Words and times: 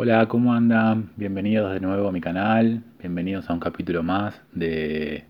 Hola, 0.00 0.28
¿cómo 0.28 0.54
andan? 0.54 1.10
Bienvenidos 1.16 1.72
de 1.72 1.80
nuevo 1.80 2.06
a 2.06 2.12
mi 2.12 2.20
canal, 2.20 2.84
bienvenidos 3.00 3.50
a 3.50 3.52
un 3.52 3.58
capítulo 3.58 4.04
más 4.04 4.40
de, 4.52 5.24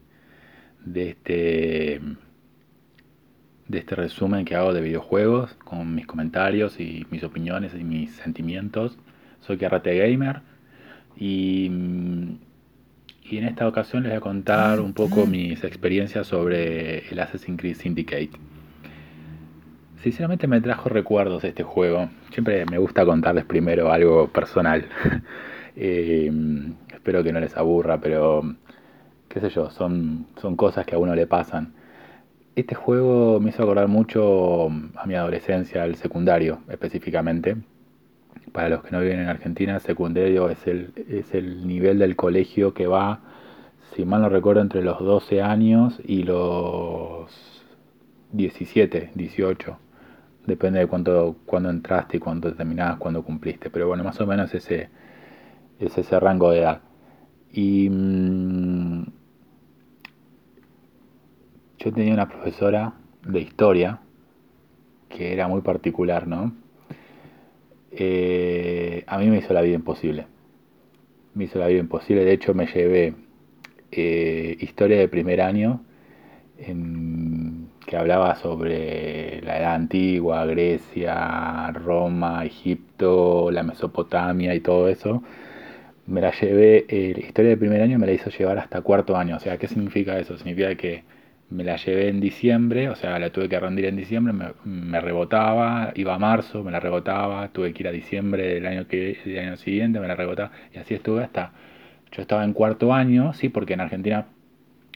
de, 0.85 1.09
este, 1.09 2.03
de 3.67 3.79
este 3.79 3.95
resumen 3.95 4.45
que 4.45 4.55
hago 4.57 4.75
de 4.75 4.83
videojuegos 4.83 5.55
con 5.65 5.95
mis 5.95 6.07
comentarios 6.07 6.79
y 6.81 7.07
mis 7.11 7.25
opiniones 7.25 7.73
y 7.73 7.83
mis 7.83 8.11
sentimientos. 8.17 8.99
Soy 9.41 9.57
Karate 9.57 9.97
Gamer 9.97 10.43
y, 11.17 11.71
y 13.23 13.39
en 13.39 13.45
esta 13.45 13.67
ocasión 13.67 14.03
les 14.03 14.13
voy 14.13 14.19
a 14.19 14.21
contar 14.21 14.81
un 14.81 14.93
poco 14.93 15.25
mis 15.25 15.65
experiencias 15.65 16.27
sobre 16.27 17.09
el 17.09 17.19
Assassin's 17.21 17.59
Creed 17.59 17.77
Syndicate. 17.77 18.33
Sinceramente 20.03 20.47
me 20.47 20.61
trajo 20.61 20.89
recuerdos 20.89 21.43
este 21.43 21.65
juego. 21.65 22.09
Siempre 22.31 22.65
me 22.67 22.79
gusta 22.79 23.05
contarles 23.05 23.45
primero 23.45 23.91
algo 23.93 24.29
personal. 24.29 24.87
Eh, 25.81 26.29
espero 26.93 27.23
que 27.23 27.33
no 27.33 27.39
les 27.39 27.57
aburra, 27.57 28.01
pero 28.01 28.43
qué 29.29 29.39
sé 29.39 29.49
yo, 29.49 29.71
son, 29.71 30.27
son 30.37 30.57
cosas 30.57 30.85
que 30.85 30.97
a 30.97 30.99
uno 30.99 31.15
le 31.15 31.29
pasan. 31.29 31.73
Este 32.57 32.75
juego 32.75 33.39
me 33.39 33.51
hizo 33.51 33.63
acordar 33.63 33.87
mucho 33.87 34.67
a 34.97 35.07
mi 35.07 35.15
adolescencia, 35.15 35.85
al 35.85 35.95
secundario 35.95 36.63
específicamente. 36.69 37.59
Para 38.51 38.71
los 38.71 38.83
que 38.83 38.91
no 38.91 39.01
viven 39.01 39.21
en 39.21 39.29
Argentina, 39.29 39.77
el 39.77 39.81
secundario 39.81 40.51
es 40.51 40.67
el, 40.67 40.93
es 41.09 41.33
el 41.33 41.65
nivel 41.65 42.01
del 42.01 42.17
colegio 42.17 42.75
que 42.75 42.89
va, 42.89 43.21
si 43.95 44.05
mal 44.05 44.23
no 44.23 44.29
recuerdo, 44.29 44.63
entre 44.63 44.83
los 44.83 44.99
12 44.99 45.43
años 45.43 46.01
y 46.05 46.25
los 46.25 47.31
17, 48.33 49.13
18 49.15 49.79
depende 50.49 50.81
de 50.81 50.87
cuándo 50.87 51.37
entraste 51.71 52.17
y 52.17 52.21
cuándo 52.21 52.53
terminabas, 52.55 52.99
cuándo 52.99 53.23
cumpliste, 53.23 53.71
pero 53.71 53.87
bueno, 53.87 54.03
más 54.03 54.19
o 54.21 54.27
menos 54.27 54.53
ese 54.55 54.89
es 55.79 55.97
ese 55.97 56.19
rango 56.19 56.51
de 56.51 56.61
edad. 56.61 56.81
Y 57.53 57.89
mm, 57.91 59.05
yo 61.79 61.93
tenía 61.93 62.15
una 62.15 62.29
profesora 62.29 62.95
de 63.27 63.41
historia 63.41 64.01
que 65.09 65.33
era 65.33 65.49
muy 65.49 65.61
particular, 65.61 66.27
¿no? 66.27 66.53
Eh, 67.91 69.05
a 69.07 69.19
mí 69.19 69.27
me 69.29 69.39
hizo 69.39 69.53
la 69.53 69.61
vida 69.61 69.75
imposible. 69.75 70.27
Me 71.35 71.45
hizo 71.45 71.59
la 71.59 71.67
vida 71.67 71.81
imposible, 71.81 72.25
de 72.25 72.33
hecho 72.33 72.55
me 72.55 72.67
llevé 72.67 73.15
eh, 73.93 74.57
historia 74.61 74.99
de 74.99 75.09
primer 75.09 75.41
año 75.41 75.83
en 76.59 77.58
que 77.89 77.97
hablaba 77.97 78.37
sobre 78.37 79.41
la 79.43 79.59
edad 79.59 79.75
antigua, 79.75 80.45
Grecia, 80.45 81.71
Roma, 81.73 82.45
Egipto, 82.45 83.51
la 83.51 83.63
Mesopotamia 83.63 84.55
y 84.55 84.61
todo 84.61 84.89
eso, 84.89 85.23
me 86.07 86.21
la 86.21 86.33
llevé, 86.33 86.87
eh, 86.89 87.15
la 87.17 87.27
historia 87.27 87.51
del 87.51 87.59
primer 87.59 87.83
año 87.83 87.99
me 87.99 88.07
la 88.07 88.13
hizo 88.13 88.31
llevar 88.31 88.59
hasta 88.59 88.83
cuarto 88.83 89.17
año. 89.17 89.37
O 89.37 89.41
sea, 89.41 89.59
¿qué 89.59 89.69
significa 89.69 90.19
eso? 90.19 90.37
Significa 90.39 90.75
que 90.77 91.05
me 91.51 91.65
la 91.65 91.77
llevé 91.77 92.09
en 92.09 92.21
diciembre, 92.21 92.91
o 92.91 92.95
sea, 92.97 93.19
la 93.19 93.31
tuve 93.31 93.49
que 93.49 93.59
rendir 93.59 93.87
en 93.87 93.97
diciembre, 93.97 94.35
me, 94.65 95.01
rebotaba, 95.01 95.93
iba 95.95 96.15
a 96.15 96.19
marzo, 96.19 96.63
me 96.65 96.71
la 96.73 96.81
rebotaba, 96.81 97.49
tuve 97.49 97.73
que 97.73 97.85
ir 97.85 97.89
a 97.89 97.93
diciembre 97.93 98.55
del 98.55 98.67
año, 98.67 98.87
que, 98.87 99.19
del 99.25 99.39
año 99.39 99.57
siguiente, 99.57 100.01
me 100.01 100.09
la 100.09 100.15
rebotaba, 100.17 100.53
y 100.75 100.79
así 100.79 100.95
estuve 100.95 101.25
hasta, 101.25 101.53
yo 102.13 102.23
estaba 102.23 102.45
en 102.45 102.53
cuarto 102.53 102.93
año, 102.93 103.33
sí, 103.33 103.49
porque 103.49 103.75
en 103.75 103.81
Argentina 103.81 104.27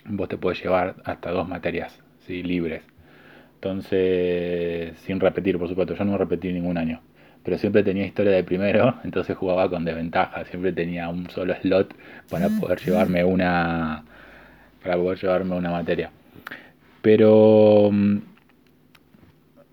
vos 0.07 0.29
te 0.29 0.37
puedes 0.37 0.63
llevar 0.63 0.97
hasta 1.05 1.31
dos 1.31 1.49
materias 1.49 2.03
¿sí? 2.27 2.43
libres. 2.43 2.83
Entonces, 3.55 4.99
sin 5.01 5.21
repetir, 5.21 5.59
por 5.59 5.69
supuesto, 5.69 5.95
yo 5.95 6.05
no 6.05 6.19
repetí 6.19 6.53
ningún 6.53 6.79
año. 6.79 7.01
Pero 7.45 7.59
siempre 7.59 7.83
tenía 7.83 8.07
historia 8.07 8.33
de 8.33 8.45
primero, 8.45 8.97
entonces 9.05 9.37
jugaba 9.37 9.69
con 9.71 9.85
desventaja. 9.85 10.45
Siempre 10.47 10.73
tenía 10.73 11.09
un 11.09 11.31
solo 11.31 11.55
slot 11.63 11.95
para 12.31 12.49
mm. 12.49 12.61
poder 12.61 12.81
llevarme 12.81 13.25
una. 13.25 14.05
para 14.83 14.97
poder 14.97 15.19
llevarme 15.19 15.57
una 15.57 15.71
materia. 15.71 16.11
Pero 17.03 17.91
mm, 17.93 18.19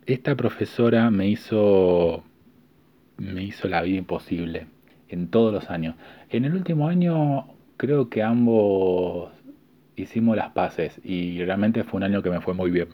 esta 0.05 0.35
profesora 0.35 1.09
me 1.11 1.27
hizo. 1.27 2.23
me 3.17 3.43
hizo 3.43 3.67
la 3.67 3.81
vida 3.81 3.97
imposible. 3.97 4.67
En 5.09 5.29
todos 5.29 5.51
los 5.51 5.69
años. 5.71 5.95
En 6.29 6.45
el 6.45 6.53
último 6.53 6.87
año 6.87 7.47
creo 7.77 8.09
que 8.09 8.21
ambos 8.21 9.31
hicimos 10.03 10.37
las 10.37 10.51
paces 10.51 10.99
y 11.03 11.43
realmente 11.43 11.83
fue 11.83 11.97
un 11.97 12.03
año 12.03 12.23
que 12.23 12.29
me 12.29 12.41
fue 12.41 12.53
muy 12.53 12.71
bien. 12.71 12.89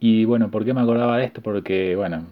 Y 0.00 0.24
bueno, 0.24 0.50
¿por 0.50 0.64
qué 0.64 0.72
me 0.74 0.80
acordaba 0.80 1.18
de 1.18 1.24
esto? 1.24 1.42
Porque, 1.42 1.94
bueno, 1.94 2.26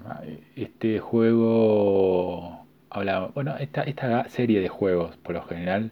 este 0.56 0.99
juego 1.00 2.67
habla, 2.91 3.27
bueno, 3.34 3.56
esta, 3.59 3.83
esta 3.83 4.28
serie 4.31 4.61
de 4.61 4.69
juegos, 4.69 5.17
por 5.19 5.34
lo 5.34 5.43
general, 5.43 5.91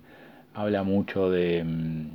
habla 0.55 0.83
mucho 0.85 1.31
de, 1.31 1.63
mm, 1.65 2.11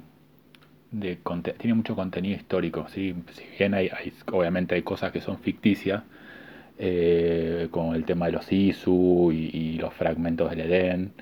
de 0.91 1.17
tiene 1.57 1.75
mucho 1.75 1.95
contenido 1.95 2.35
histórico, 2.37 2.87
¿sí? 2.89 3.15
si 3.33 3.43
bien 3.59 3.73
hay, 3.73 3.89
obviamente 4.31 4.75
hay 4.75 4.81
cosas 4.83 5.11
que 5.11 5.21
son 5.21 5.37
ficticias, 5.39 6.03
eh, 6.79 7.67
como 7.71 7.95
el 7.95 8.05
tema 8.05 8.27
de 8.27 8.33
los 8.33 8.51
Isu 8.51 9.31
y 9.31 9.77
los 9.79 9.93
fragmentos 9.93 10.49
del 10.49 10.61
Edén, 10.61 11.13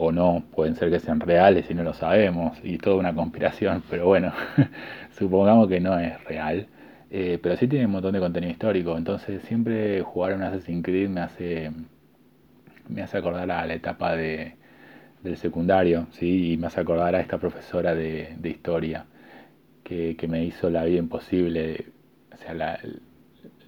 o 0.00 0.12
no, 0.12 0.44
pueden 0.54 0.76
ser 0.76 0.90
que 0.90 0.98
sean 0.98 1.20
reales 1.20 1.70
y 1.70 1.74
no 1.74 1.82
lo 1.82 1.92
sabemos, 1.94 2.58
y 2.64 2.78
toda 2.78 2.96
una 2.96 3.14
conspiración, 3.14 3.82
pero 3.90 4.06
bueno, 4.06 4.32
supongamos 5.18 5.68
que 5.68 5.80
no 5.80 5.98
es 5.98 6.22
real. 6.24 6.68
Eh, 7.10 7.38
pero 7.42 7.56
sí 7.56 7.66
tiene 7.68 7.86
un 7.86 7.92
montón 7.92 8.12
de 8.12 8.20
contenido 8.20 8.52
histórico, 8.52 8.96
entonces 8.96 9.42
siempre 9.42 10.00
jugar 10.02 10.34
un 10.34 10.42
Assassin's 10.42 10.84
Creed 10.84 11.08
me 11.08 11.20
hace, 11.20 11.70
me 12.88 13.02
hace 13.02 13.18
acordar 13.18 13.50
a 13.50 13.66
la 13.66 13.74
etapa 13.74 14.16
de, 14.16 14.54
del 15.22 15.36
secundario, 15.36 16.06
¿sí? 16.12 16.52
y 16.52 16.56
me 16.56 16.68
hace 16.68 16.80
acordar 16.80 17.14
a 17.14 17.20
esta 17.20 17.38
profesora 17.38 17.94
de, 17.94 18.36
historia 18.44 19.06
que, 19.84 20.16
que, 20.16 20.28
me 20.28 20.44
hizo 20.44 20.70
la 20.70 20.84
vida 20.84 20.98
imposible. 20.98 21.86
O 22.32 22.36
sea, 22.38 22.54
la, 22.54 22.78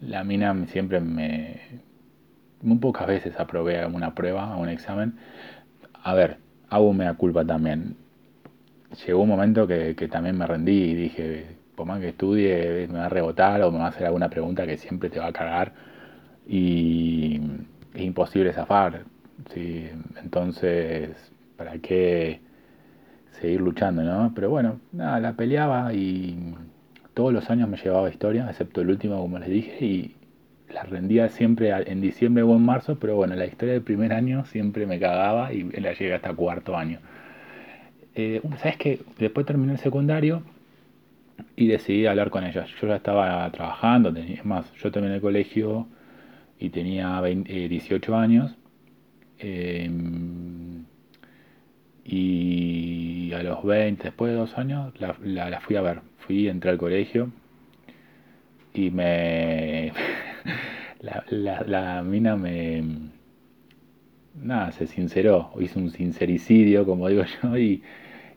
la 0.01 0.25
mina 0.25 0.67
siempre 0.69 1.01
me... 1.01 1.61
Muy 2.63 2.79
pocas 2.79 3.09
veces 3.09 3.39
aprobé 3.41 3.85
una 3.87 4.15
prueba, 4.15 4.57
un 4.57 4.69
examen, 4.69 5.17
a 6.03 6.15
ver, 6.15 6.39
hago 6.69 6.93
mea 6.93 7.15
culpa 7.15 7.45
también. 7.45 7.97
Llegó 9.07 9.23
un 9.23 9.29
momento 9.29 9.67
que, 9.67 9.95
también 10.11 10.37
me 10.37 10.47
rendí 10.47 10.91
y 10.91 10.95
dije, 10.95 11.57
por 11.75 11.87
más 11.87 12.01
que 12.01 12.11
estudie, 12.11 12.87
me 12.89 12.99
va 12.99 13.07
a 13.07 13.09
rebotar 13.09 13.63
o 13.63 13.71
me 13.71 13.79
va 13.79 13.87
a 13.87 13.89
hacer 13.89 14.07
alguna 14.07 14.29
pregunta 14.29 14.67
que 14.67 14.77
siempre 14.77 15.09
te 15.09 15.19
va 15.19 15.29
a 15.29 15.33
cagar 15.33 15.73
y 16.47 17.41
es 17.95 18.03
imposible 18.03 18.53
zafar. 18.53 19.05
¿sí? 19.55 19.89
Entonces, 20.23 21.11
¿para 21.57 21.79
qué 21.79 22.41
seguir 23.41 23.61
luchando, 23.61 24.03
no? 24.03 24.33
Pero 24.35 24.51
bueno, 24.51 24.81
nada, 24.93 25.21
la 25.21 25.33
peleaba 25.35 25.93
y 25.95 26.55
todos 27.15 27.33
los 27.33 27.49
años 27.51 27.69
me 27.69 27.77
llevaba 27.77 28.11
historia, 28.11 28.47
excepto 28.49 28.81
el 28.81 28.91
último, 28.91 29.21
como 29.21 29.39
les 29.39 29.49
dije, 29.49 29.85
y 29.85 30.17
la 30.73 30.83
rendía 30.85 31.29
siempre 31.29 31.71
en 31.71 32.01
diciembre 32.01 32.43
o 32.43 32.55
en 32.57 32.63
marzo, 32.63 32.99
pero 32.99 33.17
bueno, 33.17 33.35
la 33.35 33.47
historia 33.47 33.75
del 33.75 33.83
primer 33.83 34.13
año 34.13 34.45
siempre 34.47 34.87
me 34.87 34.99
cagaba 34.99 35.53
y 35.53 35.65
la 35.65 35.93
llegué 35.93 36.15
hasta 36.15 36.35
cuarto 36.35 36.77
año. 36.77 36.99
Eh, 38.15 38.43
¿Sabes 38.59 38.77
qué? 38.77 39.01
Después 39.19 39.47
terminé 39.47 39.73
el 39.73 39.79
secundario 39.79 40.43
y 41.57 41.67
decidí 41.67 42.07
hablar 42.07 42.31
con 42.31 42.45
ella. 42.45 42.67
Yo 42.81 42.89
ya 42.89 42.97
estaba 42.97 43.51
trabajando, 43.53 44.11
es 44.17 44.45
más, 44.45 44.73
yo 44.75 44.91
terminé 44.91 45.17
el 45.17 45.21
colegio 45.21 45.87
y 46.59 46.71
tenía 46.71 47.21
18 47.23 48.13
eh, 48.13 48.17
años. 48.17 48.55
Em, 49.39 50.85
y 52.05 53.33
a 53.33 53.43
los 53.43 53.65
20, 53.65 54.05
después 54.05 54.33
de 54.33 54.39
dos 54.39 54.59
años, 54.59 54.93
la, 55.01 55.17
la 55.23 55.61
fui 55.61 55.77
a 55.77 55.83
ver. 55.83 56.01
Fui, 56.19 56.49
entré 56.49 56.71
al 56.71 56.79
colegio 56.79 57.31
y 58.75 58.91
me 58.91 59.93
la, 61.03 61.25
la, 61.31 61.61
la 61.63 62.03
mina 62.03 62.37
me 62.37 62.83
nada, 64.35 64.73
se 64.73 64.87
sinceró, 64.87 65.51
hizo 65.61 65.79
un 65.79 65.91
sincericidio, 65.91 66.87
como 66.87 67.09
digo 67.09 67.25
yo, 67.43 67.57
y, 67.57 67.83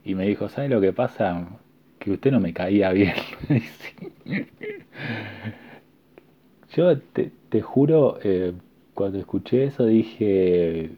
y 0.03 0.15
me 0.15 0.27
dijo, 0.27 0.49
¿sabe 0.49 0.69
lo 0.69 0.81
que 0.81 0.93
pasa? 0.93 1.47
Que 1.99 2.11
usted 2.11 2.31
no 2.31 2.39
me 2.39 2.53
caía 2.53 2.91
bien. 2.91 3.13
yo 6.75 6.99
te, 6.99 7.31
te 7.49 7.61
juro, 7.61 8.19
eh, 8.23 8.53
cuando 8.93 9.19
escuché 9.19 9.65
eso 9.65 9.85
dije, 9.85 10.91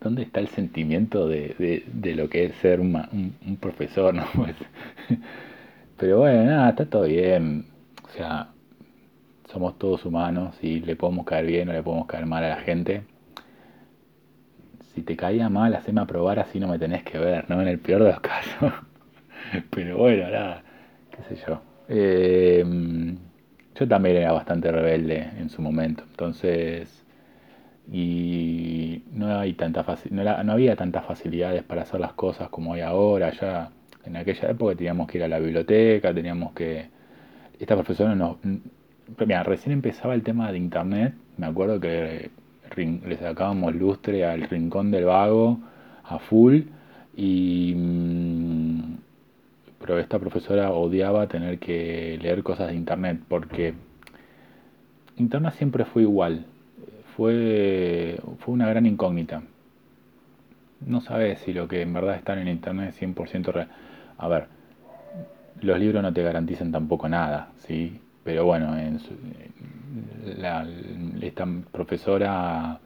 ¿dónde 0.00 0.22
está 0.22 0.40
el 0.40 0.48
sentimiento 0.48 1.28
de, 1.28 1.54
de, 1.58 1.84
de 1.92 2.14
lo 2.14 2.28
que 2.28 2.44
es 2.46 2.56
ser 2.56 2.80
un, 2.80 2.94
un, 3.46 3.56
profesor? 3.56 4.14
¿no? 4.14 4.24
Pues, 4.34 4.54
pero 5.96 6.18
bueno, 6.18 6.44
nada, 6.44 6.70
está 6.70 6.86
todo 6.86 7.04
bien. 7.04 7.66
O 8.04 8.10
sea, 8.16 8.48
somos 9.50 9.78
todos 9.78 10.04
humanos 10.04 10.56
y 10.62 10.80
le 10.80 10.96
podemos 10.96 11.24
caer 11.24 11.46
bien 11.46 11.68
o 11.68 11.72
le 11.72 11.82
podemos 11.82 12.06
caer 12.06 12.26
mal 12.26 12.44
a 12.44 12.50
la 12.50 12.56
gente. 12.56 13.02
Si 14.94 15.02
te 15.02 15.16
caía 15.16 15.48
mal, 15.48 15.74
haceme 15.74 16.00
aprobar 16.00 16.38
así 16.38 16.60
no 16.60 16.68
me 16.68 16.78
tenés 16.78 17.02
que 17.04 17.18
ver, 17.18 17.48
¿no? 17.48 17.60
En 17.62 17.68
el 17.68 17.78
peor 17.78 18.02
de 18.02 18.10
los 18.10 18.20
casos. 18.32 18.72
Pero 19.70 19.98
bueno, 19.98 20.28
nada, 20.28 20.62
qué 21.10 21.22
sé 21.34 21.42
yo. 21.46 21.60
Em, 21.88 23.16
yo 23.74 23.88
también 23.88 24.16
era 24.16 24.32
bastante 24.32 24.70
rebelde 24.70 25.30
en 25.38 25.48
su 25.48 25.62
momento. 25.62 26.04
Entonces, 26.10 27.04
y 27.90 29.04
no, 29.12 29.38
hay 29.38 29.54
tanta 29.54 29.84
no, 30.10 30.44
no, 30.44 30.52
había 30.52 30.76
tantas 30.76 31.06
facilidades 31.06 31.62
para 31.62 31.82
hacer 31.82 32.00
las 32.00 32.12
cosas 32.12 32.48
como 32.50 32.74
hay 32.74 32.82
ahora. 32.82 33.30
Ya 33.30 33.70
en 34.04 34.16
aquella 34.16 34.50
época 34.50 34.74
teníamos 34.74 35.08
que 35.08 35.18
ir 35.18 35.24
a 35.24 35.28
la 35.28 35.38
biblioteca, 35.38 36.12
teníamos 36.12 36.52
que... 36.52 36.88
Esta 37.58 37.74
profesora 37.74 38.14
nos... 38.14 38.36
Mira, 39.16 39.42
recién 39.42 39.72
empezaba 39.72 40.14
el 40.14 40.22
tema 40.22 40.52
de 40.52 40.58
internet, 40.58 41.14
me 41.38 41.46
acuerdo 41.46 41.80
que 41.80 42.30
le 42.76 43.16
sacábamos 43.16 43.74
lustre 43.74 44.24
al 44.24 44.42
rincón 44.42 44.90
del 44.90 45.04
vago 45.04 45.58
a 46.04 46.18
full 46.18 46.62
y... 47.16 47.74
Mm, 47.74 48.96
pero 49.80 49.98
esta 49.98 50.18
profesora 50.18 50.72
odiaba 50.72 51.28
tener 51.28 51.58
que 51.58 52.18
leer 52.20 52.42
cosas 52.42 52.68
de 52.68 52.74
internet 52.74 53.20
porque 53.28 53.74
internet 55.16 55.54
siempre 55.54 55.84
fue 55.84 56.02
igual, 56.02 56.44
fue, 57.16 58.20
fue 58.40 58.54
una 58.54 58.68
gran 58.68 58.86
incógnita. 58.86 59.42
No 60.84 61.00
sabes 61.00 61.38
si 61.40 61.52
lo 61.52 61.68
que 61.68 61.82
en 61.82 61.92
verdad 61.92 62.16
está 62.16 62.38
en 62.40 62.48
internet 62.48 62.90
es 62.90 63.00
100% 63.00 63.52
real. 63.52 63.68
A 64.18 64.28
ver, 64.28 64.46
los 65.60 65.78
libros 65.78 66.02
no 66.02 66.12
te 66.12 66.22
garantizan 66.22 66.70
tampoco 66.70 67.08
nada, 67.08 67.50
¿sí? 67.56 68.00
Pero 68.28 68.44
bueno, 68.44 68.76
en 68.76 69.00
esta 71.22 71.46
profesora 71.72 72.78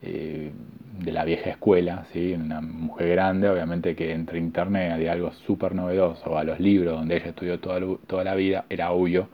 eh, 0.00 0.50
de 0.98 1.12
la 1.12 1.26
vieja 1.26 1.50
escuela, 1.50 2.06
¿sí? 2.10 2.32
una 2.32 2.62
mujer 2.62 3.10
grande, 3.10 3.50
obviamente 3.50 3.94
que 3.94 4.12
entre 4.12 4.38
internet 4.38 4.96
de 4.96 5.10
algo 5.10 5.30
súper 5.32 5.74
novedoso, 5.74 6.38
a 6.38 6.42
los 6.42 6.58
libros 6.58 6.96
donde 6.96 7.18
ella 7.18 7.26
estudió 7.26 7.60
toda, 7.60 7.82
toda 8.06 8.24
la 8.24 8.34
vida, 8.34 8.64
era 8.70 8.90
obvio 8.92 9.28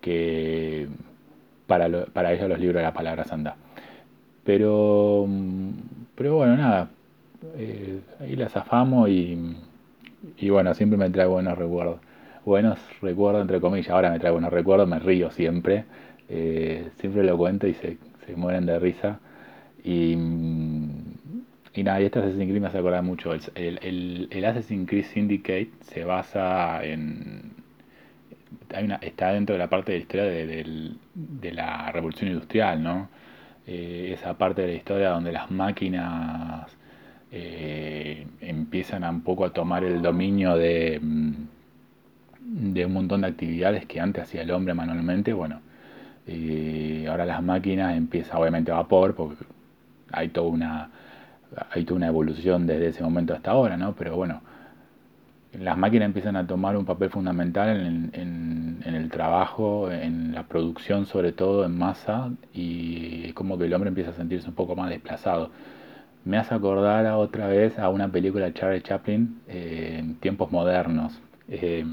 que 0.00 0.86
para, 1.66 2.06
para 2.06 2.32
ella 2.32 2.46
los 2.46 2.60
libros 2.60 2.78
eran 2.78 2.94
palabra 2.94 3.24
santa. 3.24 3.56
Pero, 4.44 5.26
pero 6.14 6.36
bueno, 6.36 6.56
nada, 6.56 6.88
eh, 7.56 7.98
ahí 8.20 8.36
la 8.36 8.48
zafamos 8.48 9.08
y, 9.08 9.56
y 10.38 10.50
bueno, 10.50 10.72
siempre 10.72 10.96
me 10.96 11.10
trae 11.10 11.26
buenos 11.26 11.58
recuerdos. 11.58 11.98
Buenos 12.44 12.78
recuerdos, 13.00 13.42
entre 13.42 13.60
comillas, 13.60 13.90
ahora 13.90 14.10
me 14.10 14.18
trae 14.18 14.30
buenos 14.30 14.52
recuerdos, 14.52 14.86
me 14.86 14.98
río 14.98 15.30
siempre. 15.30 15.84
Eh, 16.28 16.90
siempre 16.96 17.24
lo 17.24 17.36
cuento 17.38 17.66
y 17.66 17.74
se, 17.74 17.96
se 18.26 18.36
mueren 18.36 18.66
de 18.66 18.78
risa. 18.78 19.20
Y, 19.82 20.12
y 21.74 21.82
nada, 21.82 22.00
y 22.00 22.04
este 22.04 22.18
Assassin's 22.18 22.44
Creed 22.48 22.60
me 22.60 22.68
hace 22.68 22.78
acordar 22.78 23.02
mucho. 23.02 23.32
El, 23.32 23.40
el, 23.82 24.28
el, 24.30 24.44
Assassin's 24.44 24.88
Creed 24.88 25.04
Syndicate 25.06 25.70
se 25.82 26.04
basa 26.04 26.84
en. 26.84 27.52
Hay 28.74 28.84
una, 28.84 28.96
está 28.96 29.32
dentro 29.32 29.54
de 29.54 29.58
la 29.58 29.68
parte 29.70 29.92
de 29.92 29.98
la 29.98 30.02
historia 30.02 30.24
de, 30.24 30.96
de 31.14 31.52
la 31.52 31.90
revolución 31.92 32.30
industrial, 32.30 32.82
¿no? 32.82 33.08
Eh, 33.66 34.10
esa 34.12 34.36
parte 34.36 34.62
de 34.62 34.68
la 34.68 34.74
historia 34.74 35.10
donde 35.10 35.32
las 35.32 35.50
máquinas 35.50 36.76
eh, 37.32 38.26
empiezan 38.40 39.04
a 39.04 39.10
un 39.10 39.22
poco 39.22 39.44
a 39.46 39.52
tomar 39.52 39.84
el 39.84 40.02
dominio 40.02 40.56
de, 40.56 41.00
mm, 41.02 41.34
de 42.54 42.86
un 42.86 42.92
montón 42.92 43.22
de 43.22 43.28
actividades 43.28 43.84
que 43.86 44.00
antes 44.00 44.22
hacía 44.24 44.42
el 44.42 44.50
hombre 44.52 44.74
manualmente, 44.74 45.32
bueno, 45.32 45.60
y 46.26 47.04
ahora 47.06 47.26
las 47.26 47.42
máquinas 47.42 47.96
empiezan 47.96 48.38
obviamente 48.38 48.70
a 48.70 48.76
vapor, 48.76 49.14
porque 49.14 49.44
hay 50.12 50.28
toda 50.28 50.48
una, 50.48 50.90
hay 51.70 51.84
toda 51.84 51.96
una 51.96 52.06
evolución 52.06 52.66
desde 52.66 52.88
ese 52.88 53.02
momento 53.02 53.34
hasta 53.34 53.50
ahora, 53.50 53.76
¿no? 53.76 53.94
Pero 53.94 54.16
bueno, 54.16 54.40
las 55.58 55.76
máquinas 55.76 56.06
empiezan 56.06 56.36
a 56.36 56.46
tomar 56.46 56.76
un 56.76 56.84
papel 56.84 57.10
fundamental 57.10 57.68
en, 58.14 58.82
el 58.84 59.10
trabajo, 59.10 59.90
en 59.90 60.32
la 60.32 60.44
producción 60.44 61.06
sobre 61.06 61.32
todo 61.32 61.64
en 61.64 61.76
masa 61.76 62.30
y 62.52 63.26
es 63.26 63.34
como 63.34 63.58
que 63.58 63.66
el 63.66 63.74
hombre 63.74 63.88
empieza 63.88 64.10
a 64.10 64.14
sentirse 64.14 64.48
un 64.48 64.54
poco 64.54 64.76
más 64.76 64.90
desplazado. 64.90 65.50
Me 66.24 66.38
hace 66.38 66.54
acordar 66.54 67.06
otra 67.12 67.48
vez 67.48 67.78
a 67.78 67.90
una 67.90 68.08
película 68.08 68.46
de 68.46 68.54
Charlie 68.54 68.82
Chaplin 68.82 69.40
eh, 69.48 69.96
en 70.00 70.14
tiempos 70.16 70.50
modernos, 70.50 71.20
eh, 71.48 71.84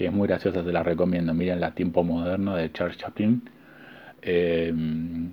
que 0.00 0.06
es 0.06 0.12
muy 0.14 0.26
graciosa, 0.28 0.64
se 0.64 0.72
la 0.72 0.82
recomiendo. 0.82 1.34
Miren 1.34 1.60
la 1.60 1.72
tiempo 1.72 2.02
moderno 2.02 2.56
de 2.56 2.72
Charlie 2.72 2.96
Chaplin, 2.96 3.42
eh, 4.22 4.72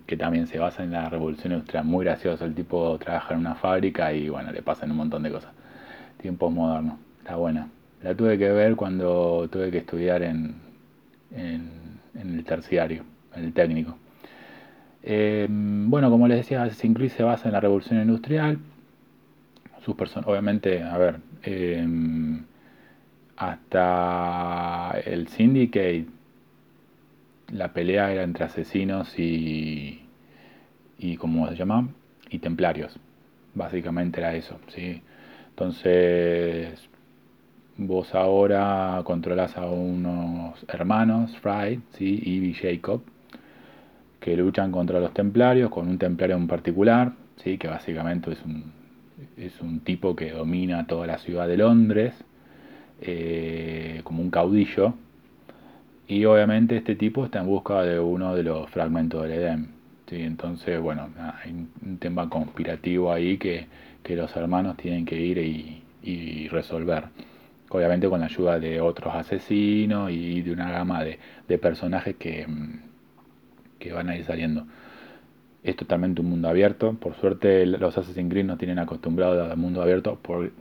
que 0.05 0.17
también 0.17 0.45
se 0.45 0.59
basa 0.59 0.83
en 0.83 0.91
la 0.91 1.07
revolución 1.07 1.53
industrial. 1.53 1.85
Muy 1.85 2.03
gracioso, 2.03 2.43
el 2.43 2.53
tipo 2.53 2.97
trabaja 2.99 3.33
en 3.33 3.39
una 3.39 3.55
fábrica 3.55 4.11
y 4.11 4.27
bueno, 4.27 4.51
le 4.51 4.61
pasan 4.61 4.91
un 4.91 4.97
montón 4.97 5.23
de 5.23 5.31
cosas. 5.31 5.53
Tiempos 6.21 6.51
modernos 6.51 6.95
está 7.19 7.37
buena. 7.37 7.69
La 8.03 8.13
tuve 8.13 8.37
que 8.37 8.51
ver 8.51 8.75
cuando 8.75 9.47
tuve 9.49 9.71
que 9.71 9.77
estudiar 9.77 10.21
en, 10.21 10.55
en, 11.31 11.71
el 12.13 12.43
terciario, 12.43 13.03
en 13.37 13.45
el 13.45 13.53
técnico. 13.53 13.97
Eh, 15.01 15.47
bueno, 15.49 16.09
como 16.09 16.27
les 16.27 16.39
decía, 16.39 16.69
Creed 16.93 17.11
se 17.11 17.23
basa 17.23 17.47
en 17.47 17.53
la 17.53 17.61
revolución 17.61 18.01
industrial. 18.01 18.57
Sus 19.85 19.95
obviamente, 20.25 20.83
a 20.83 20.97
ver, 20.97 21.19
eh, 21.43 21.87
hasta 23.37 24.99
el 25.05 25.27
Syndicate, 25.29 26.07
la 27.53 27.71
pelea 27.73 28.11
era 28.11 28.23
entre 28.23 28.45
asesinos 28.45 29.17
y, 29.17 30.01
y 30.97 31.17
¿cómo 31.17 31.47
se 31.49 31.55
llama? 31.55 31.87
Y 32.29 32.39
templarios. 32.39 32.99
Básicamente 33.53 34.19
era 34.19 34.35
eso, 34.35 34.59
¿sí? 34.67 35.01
Entonces, 35.49 36.89
Vos 37.79 38.15
ahora 38.15 38.99
controlas 39.03 39.55
a 39.55 39.67
unos 39.67 40.65
hermanos, 40.67 41.37
Fry 41.37 41.79
¿sí? 41.91 42.19
y 42.25 42.53
Jacob, 42.55 43.03
que 44.19 44.35
luchan 44.35 44.71
contra 44.71 44.99
los 44.99 45.13
templarios 45.13 45.69
con 45.69 45.87
un 45.87 45.99
templario 45.99 46.37
en 46.37 46.47
particular, 46.47 47.13
¿sí? 47.35 47.59
que 47.59 47.67
básicamente 47.67 48.31
es 48.31 48.43
un, 48.43 48.71
es 49.37 49.61
un 49.61 49.81
tipo 49.81 50.15
que 50.15 50.31
domina 50.31 50.87
toda 50.87 51.05
la 51.05 51.19
ciudad 51.19 51.47
de 51.47 51.57
Londres, 51.57 52.15
eh, 53.01 54.01
como 54.03 54.21
un 54.21 54.29
caudillo. 54.29 54.93
Y 56.07 56.25
obviamente 56.25 56.77
este 56.77 56.95
tipo 56.95 57.25
está 57.25 57.39
en 57.39 57.47
busca 57.47 57.81
de 57.83 57.99
uno 57.99 58.35
de 58.35 58.43
los 58.43 58.69
fragmentos 58.69 59.23
del 59.23 59.33
Edén. 59.33 59.69
¿sí? 60.07 60.21
Entonces, 60.21 60.79
bueno, 60.79 61.09
hay 61.43 61.51
un 61.51 61.97
tema 61.97 62.29
conspirativo 62.29 63.11
ahí 63.11 63.37
que, 63.37 63.67
que 64.07 64.15
los 64.15 64.33
hermanos 64.37 64.77
tienen 64.77 65.05
que 65.05 65.19
ir 65.19 65.37
y, 65.37 65.83
resolver 66.49 67.03
obviamente 67.69 68.07
con 68.07 68.21
la 68.21 68.27
ayuda 68.27 68.57
de 68.59 68.79
otros 68.79 69.13
asesinos 69.13 70.09
y 70.09 70.41
de 70.41 70.53
una 70.53 70.71
gama 70.71 71.03
de, 71.03 71.57
personajes 71.57 72.15
que, 72.15 72.47
mm, 72.47 72.79
que, 73.77 73.91
van 73.91 74.09
a 74.09 74.15
ir 74.15 74.23
saliendo. 74.23 74.65
Es 75.63 75.75
totalmente 75.75 76.21
un 76.21 76.29
mundo 76.29 76.47
abierto, 76.47 76.93
por 76.93 77.15
suerte 77.15 77.65
los 77.65 77.97
Assassin's 77.97 78.31
Creed 78.31 78.45
nos 78.45 78.57
tienen 78.57 78.79
acostumbrados 78.79 79.51
al 79.51 79.57
mundo 79.57 79.81
abierto, 79.81 80.17
por, 80.21 80.51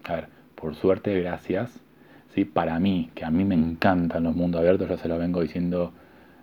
por 0.57 0.75
suerte, 0.75 1.21
gracias, 1.21 1.79
para 2.45 2.79
mí, 2.79 3.11
que 3.15 3.25
a 3.25 3.31
mí 3.31 3.45
me 3.45 3.55
encantan 3.55 4.25
los 4.25 4.37
mundos 4.37 4.61
abiertos, 4.61 4.89
ya 4.89 4.99
se 4.99 5.09
lo 5.09 5.19
vengo 5.19 5.41
diciendo 5.43 5.93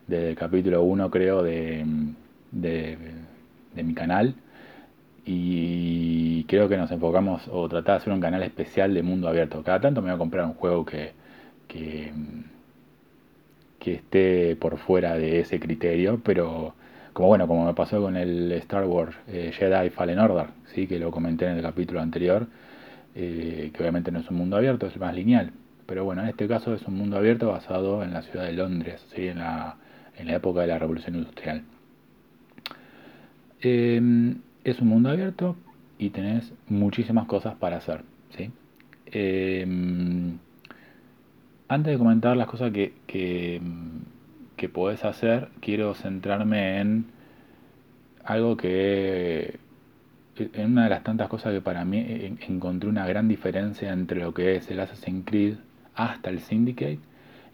desde 0.07 0.31
el 0.31 0.35
capítulo 0.35 0.83
1 0.83 1.09
creo 1.11 1.43
de, 1.43 1.85
de, 2.51 2.97
de 3.75 3.83
mi 3.83 3.93
canal, 3.93 4.35
y 5.25 6.43
creo 6.45 6.67
que 6.67 6.77
nos 6.77 6.91
enfocamos 6.91 7.47
o 7.51 7.69
tratar 7.69 7.95
de 7.95 7.97
hacer 8.01 8.13
un 8.13 8.19
canal 8.21 8.43
especial 8.43 8.93
de 8.93 9.03
mundo 9.03 9.27
abierto. 9.27 9.63
Cada 9.63 9.79
tanto 9.79 10.01
me 10.01 10.09
voy 10.09 10.15
a 10.15 10.17
comprar 10.17 10.45
un 10.45 10.53
juego 10.53 10.85
que, 10.85 11.13
que, 11.67 12.11
esté 13.85 14.55
por 14.55 14.77
fuera 14.77 15.15
de 15.17 15.41
ese 15.41 15.59
criterio, 15.59 16.21
pero 16.23 16.73
como 17.13 17.29
bueno, 17.29 17.47
como 17.47 17.65
me 17.65 17.73
pasó 17.73 18.01
con 18.01 18.15
el 18.17 18.51
Star 18.53 18.85
Wars 18.85 19.15
eh, 19.27 19.51
Jedi 19.53 19.89
Fallen 19.89 20.19
Order, 20.19 20.47
¿sí? 20.73 20.87
que 20.87 20.99
lo 20.99 21.11
comenté 21.11 21.45
en 21.45 21.57
el 21.57 21.61
capítulo 21.61 22.01
anterior, 22.01 22.47
eh, 23.15 23.71
que 23.73 23.81
obviamente 23.81 24.11
no 24.11 24.19
es 24.19 24.29
un 24.29 24.37
mundo 24.37 24.57
abierto, 24.57 24.87
es 24.87 24.97
más 24.97 25.13
lineal. 25.15 25.51
Pero 25.85 26.05
bueno, 26.05 26.21
en 26.21 26.29
este 26.29 26.47
caso 26.47 26.73
es 26.73 26.81
un 26.87 26.95
mundo 26.95 27.17
abierto 27.17 27.49
basado 27.49 28.03
en 28.03 28.13
la 28.13 28.21
ciudad 28.21 28.45
de 28.45 28.53
Londres, 28.53 29.05
¿sí? 29.13 29.27
en, 29.27 29.39
la, 29.39 29.75
en 30.17 30.27
la 30.27 30.35
época 30.35 30.61
de 30.61 30.67
la 30.67 30.79
Revolución 30.79 31.15
Industrial. 31.15 31.63
Em, 33.61 34.39
es 34.63 34.79
un 34.79 34.87
mundo 34.87 35.09
abierto 35.09 35.55
y 35.97 36.09
tenés 36.09 36.53
muchísimas 36.67 37.25
cosas 37.27 37.55
para 37.55 37.77
hacer. 37.77 38.03
¿sí? 38.35 38.51
Em, 39.07 40.37
antes 41.67 41.93
de 41.93 41.97
comentar 41.97 42.37
las 42.37 42.47
cosas 42.47 42.71
que, 42.71 42.93
que, 43.07 43.61
que, 44.55 44.69
podés 44.69 45.03
hacer, 45.05 45.49
quiero 45.61 45.93
centrarme 45.95 46.79
en 46.79 47.05
algo 48.23 48.55
que, 48.57 49.59
en 50.37 50.71
una 50.71 50.85
de 50.85 50.89
las 50.89 51.03
tantas 51.03 51.27
cosas 51.29 51.53
que 51.53 51.61
para 51.61 51.85
mí 51.85 52.37
encontré 52.47 52.89
una 52.89 53.05
gran 53.05 53.27
diferencia 53.27 53.91
entre 53.91 54.21
lo 54.21 54.33
que 54.33 54.55
es 54.55 54.69
el 54.71 54.79
Assassin's 54.79 55.25
Creed 55.25 55.55
hasta 55.95 56.29
el 56.29 56.39
Syndicate 56.39 56.99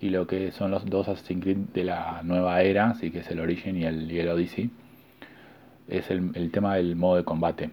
y 0.01 0.09
lo 0.09 0.27
que 0.27 0.51
son 0.51 0.71
los 0.71 0.85
dos 0.85 1.07
Assassin's 1.09 1.43
Creed 1.43 1.57
de 1.73 1.83
la 1.83 2.21
nueva 2.23 2.61
era, 2.61 2.91
así 2.91 3.11
que 3.11 3.19
es 3.19 3.31
el 3.31 3.39
Origin 3.39 3.77
y 3.77 3.85
el, 3.85 4.11
y 4.11 4.19
el 4.19 4.29
Odyssey 4.29 4.69
es 5.89 6.09
el, 6.11 6.51
tema 6.51 6.75
del 6.75 6.95
modo 6.95 7.17
de 7.17 7.23
combate. 7.23 7.71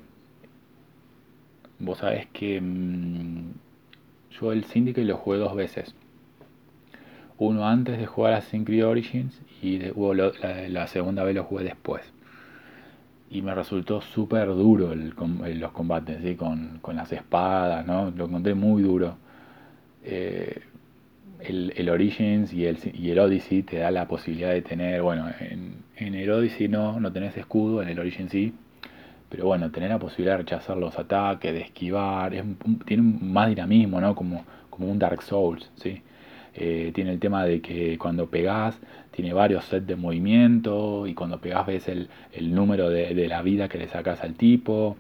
Vos 1.79 1.99
sabés 1.99 2.27
que 2.33 2.61
mm, 2.61 3.51
yo 4.41 4.53
el 4.53 4.65
Syndicate 4.65 5.07
lo 5.07 5.19
jugué 5.19 5.39
dos 5.39 5.55
veces. 5.55 5.95
Uno 7.39 7.69
antes 7.69 7.99
de 7.99 8.07
jugar 8.07 8.33
a 8.33 8.41
Creed 8.41 8.87
Origins 8.87 9.39
y 9.63 9.79
la, 9.79 10.87
segunda 10.87 11.23
vez 11.23 11.35
lo 11.35 11.45
jugué 11.45 11.65
después. 11.65 12.03
y 13.29 13.43
me 13.43 13.55
resultó 13.55 14.01
súper 14.01 14.47
duro 14.49 14.93
el, 14.93 15.15
los 15.61 15.73
combates, 15.73 16.23
¿sí? 16.23 16.37
con, 16.37 16.79
con, 16.81 16.97
las 16.97 17.13
espadas, 17.13 17.85
¿no? 17.87 18.11
Lo 18.11 18.27
encontré 18.27 18.55
muy 18.55 18.83
duro. 18.83 19.19
Eh, 20.07 20.61
el, 21.41 21.73
el, 21.77 21.91
Origins 21.91 22.53
y 22.53 22.65
el, 22.65 22.79
y 22.95 23.11
el 23.11 23.19
Odyssey 23.19 23.63
te 23.63 23.79
da 23.79 23.91
la 23.91 24.09
posibilidad 24.09 24.51
de 24.51 24.63
tener, 24.63 25.03
bueno, 25.03 25.29
en, 25.41 25.75
en 25.97 26.15
el 26.15 26.31
Odyssey 26.31 26.69
no, 26.69 26.99
no 26.99 27.13
tenés 27.13 27.37
escudo, 27.37 27.83
en 27.83 27.89
el 27.89 27.99
Origins 27.99 28.31
sí, 28.31 28.55
pero 29.29 29.47
bueno, 29.47 29.71
tener 29.71 29.91
la 29.91 29.99
posibilidad 29.99 30.35
de 30.35 30.39
rechazar 30.39 30.77
los 30.77 30.99
ataques, 30.99 31.53
de 31.53 31.61
esquivar, 31.61 32.35
es, 32.35 32.45
tiene 32.87 33.03
más 33.03 33.49
dinamismo, 33.49 34.01
¿no? 34.01 34.15
Como, 34.15 34.45
como 34.71 34.91
un 34.91 34.99
Dark 34.99 35.23
Souls, 35.23 35.71
¿sí? 35.77 36.03
Eh, 36.55 36.91
tiene 36.95 37.13
el 37.13 37.19
tema 37.19 37.45
de 37.45 37.61
que 37.61 37.99
cuando 37.99 38.31
pegás 38.31 38.81
tiene 39.11 39.35
varios 39.35 39.65
sets 39.67 39.87
de 39.87 39.97
movimiento 39.97 41.07
y 41.07 41.13
cuando 41.13 41.39
pegás 41.39 41.67
ves 41.67 41.87
el, 41.89 42.09
el 42.33 42.55
número 42.55 42.89
de, 42.89 43.15
de, 43.15 43.29
la 43.29 43.43
vida 43.43 43.69
que 43.69 43.77
le 43.77 43.89
sacas 43.89 44.23
al 44.23 44.35
tipo 44.35 44.97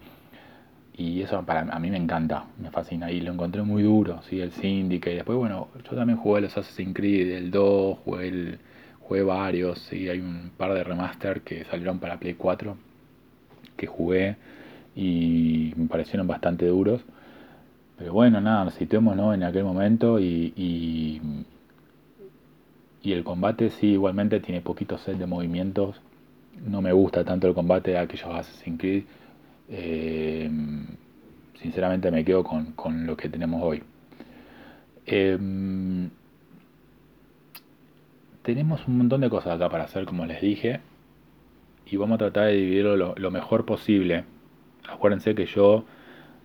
y 0.96 1.22
eso 1.22 1.42
para 1.42 1.60
a 1.60 1.78
mí 1.78 1.90
me 1.90 1.96
encanta, 1.98 2.46
me 2.58 2.70
fascina 2.70 3.10
y 3.10 3.20
lo 3.20 3.32
encontré 3.32 3.62
muy 3.62 3.82
duro, 3.82 4.22
¿sí? 4.28 4.40
el 4.40 4.52
Syndicate 4.52 5.12
y 5.12 5.16
después 5.16 5.36
bueno, 5.38 5.68
yo 5.88 5.96
también 5.96 6.18
jugué 6.18 6.40
los 6.42 6.56
Assassin's 6.56 6.94
Creed, 6.94 7.30
el 7.32 7.50
2, 7.50 7.98
jugué, 8.04 8.58
jugué 9.00 9.22
varios, 9.22 9.78
¿sí? 9.80 10.08
hay 10.08 10.20
un 10.20 10.50
par 10.56 10.72
de 10.74 10.84
remaster 10.84 11.42
que 11.42 11.64
salieron 11.64 11.98
para 11.98 12.18
Play 12.18 12.34
4 12.34 12.76
que 13.76 13.86
jugué 13.86 14.36
y 14.94 15.74
me 15.76 15.86
parecieron 15.86 16.26
bastante 16.26 16.66
duros 16.66 17.04
pero 17.98 18.12
bueno, 18.12 18.40
nada, 18.40 18.64
nos 18.64 18.74
situemos 18.74 19.16
¿no? 19.16 19.32
en 19.32 19.42
aquel 19.42 19.64
momento 19.64 20.20
y, 20.20 20.52
y, 20.56 21.20
el 23.12 23.22
combate 23.24 23.70
sí, 23.70 23.92
igualmente 23.92 24.40
tiene 24.40 24.60
poquitos 24.60 25.00
set 25.02 25.16
de 25.16 25.26
movimientos. 25.26 26.00
No 26.66 26.82
me 26.82 26.92
gusta 26.92 27.24
tanto 27.24 27.46
el 27.46 27.54
combate 27.54 27.92
de 27.92 27.98
aquellos 27.98 28.28
Assassin's 28.28 28.80
Creed. 28.80 29.04
Eh, 29.68 30.50
sinceramente 31.60 32.10
me 32.10 32.24
quedo 32.24 32.44
con, 32.44 32.72
con, 32.72 33.06
lo 33.06 33.16
que 33.16 33.28
tenemos 33.28 33.62
hoy. 33.62 33.82
Eh, 35.06 35.38
tenemos 38.42 38.86
un 38.86 38.98
montón 38.98 39.20
de 39.22 39.30
cosas 39.30 39.56
acá 39.56 39.68
para 39.68 39.84
hacer, 39.84 40.04
como 40.04 40.24
les 40.26 40.40
dije, 40.40 40.80
y 41.86 41.96
vamos 41.96 42.16
a 42.16 42.18
tratar 42.18 42.46
de 42.46 42.52
dividirlo 42.54 42.96
lo, 42.96 43.14
lo 43.16 43.30
mejor 43.30 43.64
posible. 43.64 44.24
Acuérdense 44.88 45.34
que 45.34 45.46
yo 45.46 45.84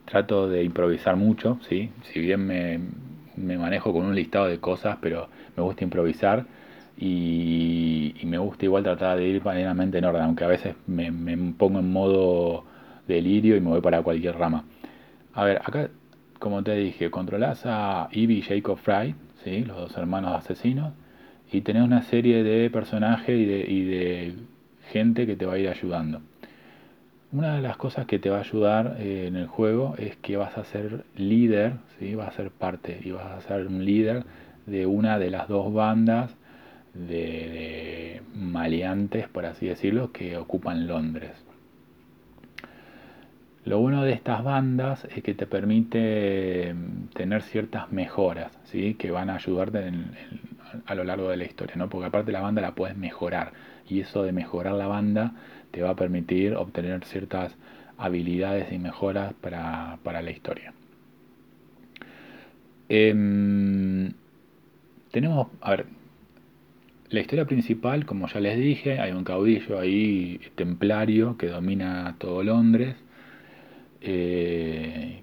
trato 0.06 0.50
de 0.50 0.64
improvisar 0.64 1.16
mucho, 1.16 1.60
¿sí? 1.70 1.90
Si 2.12 2.20
bien 2.20 2.46
me, 2.46 2.80
me, 3.36 3.58
manejo 3.58 3.94
con 3.94 4.06
un 4.06 4.16
listado 4.16 4.48
de 4.48 4.60
cosas, 4.60 4.98
pero 5.02 5.30
me 5.56 5.64
gusta 5.64 5.84
improvisar 5.84 6.46
y, 6.98 8.16
me 8.24 8.38
gusta 8.38 8.66
igual 8.66 8.84
tratar 8.84 9.18
de 9.18 9.28
ir 9.28 9.42
plenamente 9.42 9.98
en 9.98 10.06
orden, 10.06 10.24
aunque 10.24 10.44
a 10.44 10.48
veces 10.48 10.76
me, 10.88 11.12
me, 11.12 11.38
pongo 11.54 11.80
en 11.80 11.92
modo 11.92 12.64
delirio 13.08 13.56
y 13.56 13.62
me 13.62 13.70
voy 13.70 13.82
para 13.82 14.02
cualquier 14.02 14.38
rama. 14.38 14.66
A 15.34 15.44
ver, 15.46 15.58
acá, 15.58 15.90
como 16.40 16.64
te 16.64 16.76
dije, 16.76 17.10
controlas 17.12 17.66
a 17.66 18.10
Eve 18.12 18.34
y 18.34 18.42
Jacob 18.42 18.78
Fry, 18.78 19.16
¿sí? 19.44 19.64
Los 19.64 19.78
dos 19.78 19.98
hermanos 19.98 20.36
asesinos, 20.36 20.94
y 21.52 21.62
tenés 21.62 21.84
una 21.84 22.04
serie 22.04 22.44
de 22.44 22.70
personajes 22.70 23.38
y 23.38 23.46
de, 23.46 23.66
y 23.68 23.86
de 23.86 24.36
gente 24.92 25.26
que 25.26 25.36
te 25.36 25.46
va 25.46 25.54
a 25.54 25.58
ir 25.58 25.70
ayudando. 25.70 26.22
Una 27.32 27.56
de 27.56 27.62
las 27.62 27.78
cosas 27.78 28.06
que 28.08 28.20
te 28.20 28.30
va 28.30 28.38
a 28.38 28.42
ayudar 28.42 28.98
eh, 29.00 29.28
en 29.28 29.38
el 29.38 29.48
juego 29.48 29.96
es 29.98 30.18
que 30.18 30.36
vas 30.36 30.58
a 30.58 30.66
ser 30.66 31.06
líder, 31.16 31.74
¿sí? 31.98 32.14
vas 32.14 32.30
a 32.30 32.38
ser 32.38 32.52
parte 32.52 33.00
y 33.04 33.12
vas 33.12 33.32
a 33.32 33.42
ser 33.42 33.68
un 33.68 33.86
líder 33.86 34.26
de 34.66 34.86
una 34.86 35.18
de 35.18 35.32
las 35.32 35.48
dos 35.48 35.74
bandas 35.74 36.36
de, 36.94 38.22
maleantes, 38.36 39.28
por 39.30 39.46
así 39.46 39.68
decirlo, 39.68 40.12
que 40.12 40.38
ocupan 40.38 40.88
Londres. 40.88 41.32
Lo 43.72 43.80
bueno 43.80 44.04
de 44.04 44.12
estas 44.12 44.44
bandas 44.44 45.08
es 45.16 45.24
que 45.24 45.34
te 45.34 45.48
permite 45.48 46.74
mm, 46.74 47.14
tener 47.14 47.42
ciertas 47.42 47.90
mejoras, 47.90 48.52
¿sí? 48.66 48.96
que 48.96 49.12
van 49.12 49.30
a 49.30 49.36
ayudarte 49.36 49.90
a 50.86 50.94
lo 50.94 51.06
largo 51.06 51.30
de 51.30 51.38
la 51.38 51.46
historia, 51.46 51.78
¿no? 51.78 51.88
porque 51.88 52.08
aparte 52.08 52.34
la 52.34 52.42
banda 52.42 52.62
la 52.62 52.76
puedes 52.76 52.98
mejorar 52.98 53.54
y 53.88 54.02
eso 54.02 54.24
de 54.24 54.34
mejorar 54.34 54.74
la 54.74 54.88
banda 54.88 55.36
te 55.72 55.82
va 55.82 55.92
a 55.92 55.96
permitir 55.96 56.54
obtener 56.56 57.06
ciertas 57.06 57.56
habilidades 57.98 58.74
y 58.74 58.78
mejoras 58.78 59.34
para, 59.36 59.98
la 60.04 60.32
historia. 60.32 60.74
Em, 62.90 64.12
tenemos, 65.12 65.48
a 65.62 65.72
ver, 65.72 65.86
la 67.08 67.22
historia 67.22 67.46
principal, 67.46 68.06
como 68.06 68.28
ya 68.28 68.42
les 68.42 68.58
dije, 68.58 69.00
hay 69.00 69.14
un 69.14 69.24
caudillo 69.24 69.80
ahí 69.80 70.42
templario 70.56 71.38
que 71.38 71.48
domina 71.48 72.18
todo 72.20 72.44
Londres 72.44 72.98
eh, 74.02 75.22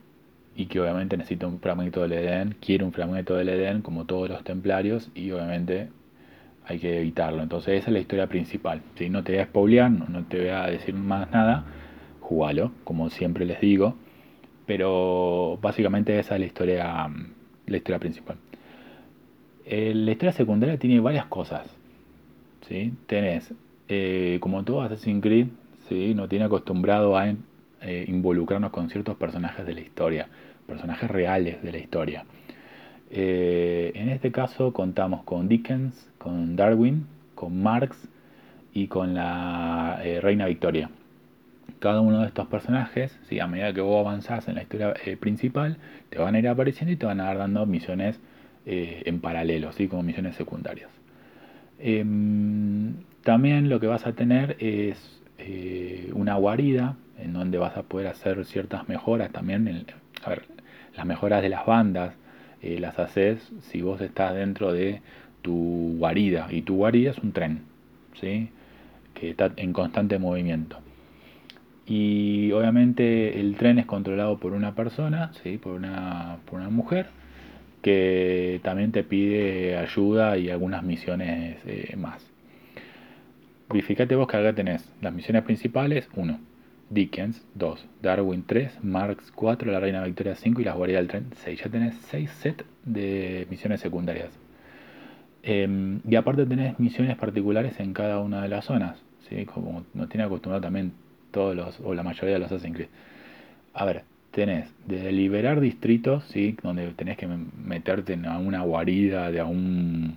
y 0.55 0.67
que 0.67 0.81
obviamente 0.81 1.17
necesita 1.17 1.47
un 1.47 1.61
fragmento 1.61 2.03
del 2.03 2.13
Edén, 2.13 2.57
quiere 2.61 2.85
un 2.85 2.93
fragmento 2.93 3.35
del 3.35 3.49
Edén 3.49 3.83
como 3.83 4.07
todos 4.07 4.29
los 4.29 4.43
templarios 4.45 5.11
y 5.15 5.31
obviamente 5.31 5.89
hay 6.67 6.79
que 6.79 6.99
evitarlo. 6.99 7.43
Entonces 7.43 7.81
esa 7.81 7.89
es 7.89 7.93
la 7.93 8.01
historia 8.01 8.27
principal. 8.27 8.83
Si 8.97 9.09
no 9.09 9.25
te 9.25 9.33
voy 9.33 9.41
a 9.41 9.47
spoilear, 9.47 9.91
no, 9.91 10.25
te 10.25 10.39
voy 10.39 10.49
a 10.49 10.67
decir 10.67 10.95
más 10.95 11.31
nada, 11.31 11.65
jugalo, 12.21 12.73
como 12.85 13.09
siempre 13.11 13.45
les 13.47 13.61
digo. 13.61 13.95
Pero 14.67 15.59
básicamente 15.63 16.19
esa 16.19 16.35
es 16.35 16.41
la 16.41 16.47
historia, 16.47 17.09
la 17.67 17.77
historia 17.77 17.99
principal. 17.99 18.37
Eh, 19.65 19.93
la 19.95 20.11
historia 20.13 20.33
secundaria 20.33 20.79
tiene 20.79 21.01
varias 21.01 21.27
cosas. 21.27 21.67
¿sí? 22.69 22.93
Tenés, 23.07 23.55
eh, 23.89 24.39
como 24.41 24.65
todo 24.65 24.83
Assassin's 24.83 25.23
Creed, 25.23 25.47
¿sí? 25.89 26.15
no 26.15 26.29
tiene 26.29 26.45
acostumbrado 26.45 27.17
a 27.17 27.29
eh, 27.81 28.05
involucrarnos 28.09 28.71
con 28.71 28.91
ciertos 28.91 29.17
personajes 29.17 29.65
de 29.67 29.75
la 29.75 29.81
historia, 29.81 30.29
personajes 30.67 31.11
reales 31.11 31.63
de 31.63 31.73
la 31.73 31.79
historia. 31.79 32.25
Eh, 33.11 33.93
en 33.95 34.09
este 34.09 34.33
caso 34.33 34.73
contamos 34.73 35.23
con 35.25 35.49
Dickens, 35.49 36.11
con 36.19 36.57
Darwin, 36.57 37.07
con 37.35 37.63
Marx 37.63 38.09
y 38.75 38.89
con 38.89 39.15
la 39.15 40.01
eh, 40.03 40.21
Reina 40.21 40.47
Victoria. 40.47 40.91
Cada 41.79 42.01
uno 42.01 42.21
de 42.21 42.27
estos 42.27 42.49
personajes, 42.49 43.17
a 43.41 43.47
medida 43.47 43.73
que 43.73 43.81
vos 43.81 44.05
avanzás 44.05 44.49
en 44.49 44.57
la 44.57 44.63
historia 44.63 44.95
principal, 45.21 45.77
te 46.11 46.19
van 46.19 46.35
a 46.35 46.39
ir 46.41 46.49
apareciendo 46.49 46.93
y 46.93 46.97
te 46.97 47.07
van 47.07 47.21
a 47.21 47.25
dar 47.27 47.39
dando 47.39 47.65
misiones 47.67 48.19
en 48.67 49.21
paralelo, 49.21 49.73
¿sí? 49.73 49.87
como 49.87 50.03
misiones 50.03 50.35
secundarias. 50.35 50.91
Em, 51.79 52.95
también 53.23 53.69
lo 53.69 53.79
que 53.81 53.87
vas 53.87 54.07
a 54.07 54.13
tener 54.13 54.57
es 54.59 55.18
una 56.13 56.35
guarida 56.35 56.97
en 57.19 57.33
donde 57.33 57.59
vas 57.59 57.77
a 57.77 57.83
poder 57.83 58.07
hacer 58.09 58.45
ciertas 58.45 58.89
mejoras 58.89 59.31
también. 59.31 59.87
las 60.97 61.07
mejoras 61.07 61.43
de 61.43 61.49
las 61.49 61.67
bandas, 61.67 62.15
eh, 62.63 62.79
las 62.81 62.99
haces 62.99 63.53
si 63.63 63.83
vos 63.83 64.01
estás 64.01 64.35
dentro 64.35 64.73
de 64.73 65.01
tu 65.43 65.97
guarida. 65.99 66.49
Y 66.51 66.63
tu 66.63 66.77
guarida 66.77 67.11
es 67.11 67.19
un 67.19 67.33
tren, 67.33 67.63
¿sí? 68.21 68.51
que 69.15 69.31
está 69.31 69.53
en 69.57 69.73
constante 69.73 70.19
movimiento. 70.19 70.79
Y 71.87 72.53
obviamente 72.53 73.41
el 73.41 73.57
tren 73.57 73.79
es 73.79 73.87
controlado 73.87 74.39
por 74.39 74.53
una 74.53 74.75
persona, 74.75 75.33
¿sí? 75.43 75.59
por, 75.59 75.73
una, 75.75 76.39
por 76.45 76.61
una 76.61 76.71
mujer, 76.71 77.07
que 77.83 78.61
también 78.63 78.93
te 78.93 79.05
pide 79.05 79.77
ayuda 79.77 80.37
y 80.37 80.51
algunas 80.51 80.83
misiones 80.83 81.59
eh, 81.67 81.95
más. 81.97 82.38
Fíjate 83.71 84.17
vos 84.17 84.27
que 84.29 84.37
acá 84.37 84.55
tenés 84.55 84.91
las 85.03 85.13
misiones 85.13 85.43
principales, 85.45 86.09
1. 86.17 86.39
Dickens 86.91 87.45
2, 87.55 87.85
Darwin 88.01 88.43
3, 88.47 88.83
Marx 88.83 89.31
4, 89.33 89.71
La 89.71 89.79
Reina 89.79 90.03
Victoria 90.05 90.35
5 90.35 90.61
y 90.61 90.65
Las 90.65 90.75
Guardias 90.75 91.01
del 91.01 91.09
Tren 91.09 91.27
6. 91.37 91.61
Ya 91.61 91.69
tenés 91.69 91.95
6 92.09 92.31
sets 92.31 92.65
de 92.85 93.47
misiones 93.51 93.81
secundarias. 93.81 94.31
Em, 95.43 96.01
y 96.09 96.17
aparte 96.17 96.47
tenés 96.47 96.81
misiones 96.81 97.17
particulares 97.17 97.79
en 97.79 97.93
cada 97.93 98.21
una 98.21 98.43
de 98.43 98.49
las 98.49 98.65
zonas, 98.65 99.03
¿sí? 99.29 99.45
como 99.45 99.85
nos 99.95 100.09
tiene 100.09 100.25
acostumbrado 100.25 100.63
también 100.63 100.93
todos 101.31 101.55
los, 101.55 101.79
o 101.81 101.95
la 101.95 102.03
mayoría 102.03 102.35
de 102.35 102.39
los 102.41 102.51
Assassin's 102.51 102.75
Creed. 102.75 102.89
A 103.75 103.85
ver, 103.85 104.05
tenés 104.31 104.71
de 104.87 105.13
liberar 105.13 105.61
distritos, 105.61 106.25
¿sí? 106.25 106.57
donde 106.63 106.89
tenés 106.93 107.19
que 107.19 107.27
meterte 107.27 108.15
en 108.15 108.27
una 108.27 108.63
guarida 108.63 109.31
de 109.31 109.43
un, 109.43 110.17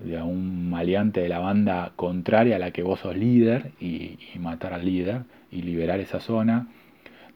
de 0.00 0.20
un 0.20 0.70
maleante 0.70 1.20
de 1.20 1.28
la 1.28 1.38
banda 1.38 1.92
contraria 1.96 2.56
a 2.56 2.58
la 2.58 2.70
que 2.72 2.82
vos 2.82 3.00
sos 3.00 3.16
líder 3.16 3.72
y 3.80 4.18
matar 4.38 4.72
al 4.72 4.84
líder 4.84 5.22
y 5.50 5.62
liberar 5.62 6.00
esa 6.00 6.20
zona. 6.20 6.66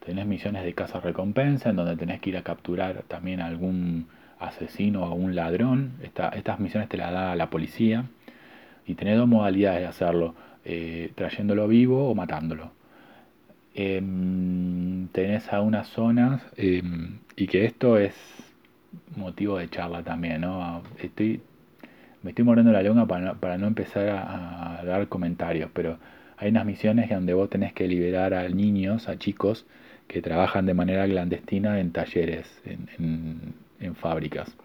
Tenés 0.04 0.26
misiones 0.26 0.64
de 0.64 0.74
caza 0.74 1.00
recompensa 1.00 1.70
en 1.70 1.76
donde 1.76 1.96
tenés 1.96 2.20
que 2.20 2.30
ir 2.30 2.36
a 2.36 2.42
capturar 2.42 3.04
también 3.08 3.40
a 3.40 3.46
algún 3.46 4.06
asesino 4.38 5.02
o 5.02 5.06
a 5.06 5.14
un 5.14 5.34
ladrón. 5.34 5.92
estas 6.02 6.60
misiones 6.60 6.88
te 6.88 6.96
las 6.96 7.12
da 7.12 7.36
la 7.36 7.50
policía. 7.50 8.04
Y 8.86 8.94
tenés 8.94 9.18
dos 9.18 9.28
modalidades 9.28 9.80
de 9.80 9.86
hacerlo, 9.86 10.34
eh, 10.64 11.12
trayéndolo 11.14 11.68
vivo 11.68 12.08
o 12.10 12.14
matándolo. 12.14 12.72
Em, 13.74 15.08
tenés 15.08 15.52
algunas 15.52 15.88
zonas 15.88 16.42
em, 16.56 17.18
y 17.36 17.46
que 17.46 17.64
esto 17.64 17.98
es 17.98 18.14
motivo 19.16 19.58
de 19.58 19.68
charla 19.68 20.02
también, 20.02 20.40
¿no? 20.40 20.82
Estoy, 20.98 21.40
me 22.22 22.30
estoy 22.30 22.44
mordiendo 22.44 22.72
la 22.72 22.82
lengua 22.82 23.06
para 23.06 23.58
no, 23.58 23.66
empezar 23.66 24.08
a, 24.08 24.80
a 24.80 24.84
dar 24.84 25.08
comentarios, 25.08 25.70
pero 25.72 25.98
hay 26.36 26.50
unas 26.50 26.66
misiones 26.66 27.10
donde 27.10 27.34
vos 27.34 27.50
tenés 27.50 27.72
que 27.72 27.88
liberar 27.88 28.34
a 28.34 28.48
niños, 28.48 29.08
a 29.08 29.18
chicos 29.18 29.66
que 30.06 30.22
trabajan 30.22 30.66
de 30.66 30.74
manera 30.74 31.04
clandestina 31.06 31.80
en 31.80 31.92
talleres, 31.92 32.62
en, 32.64 33.54
fábricas. 33.94 34.56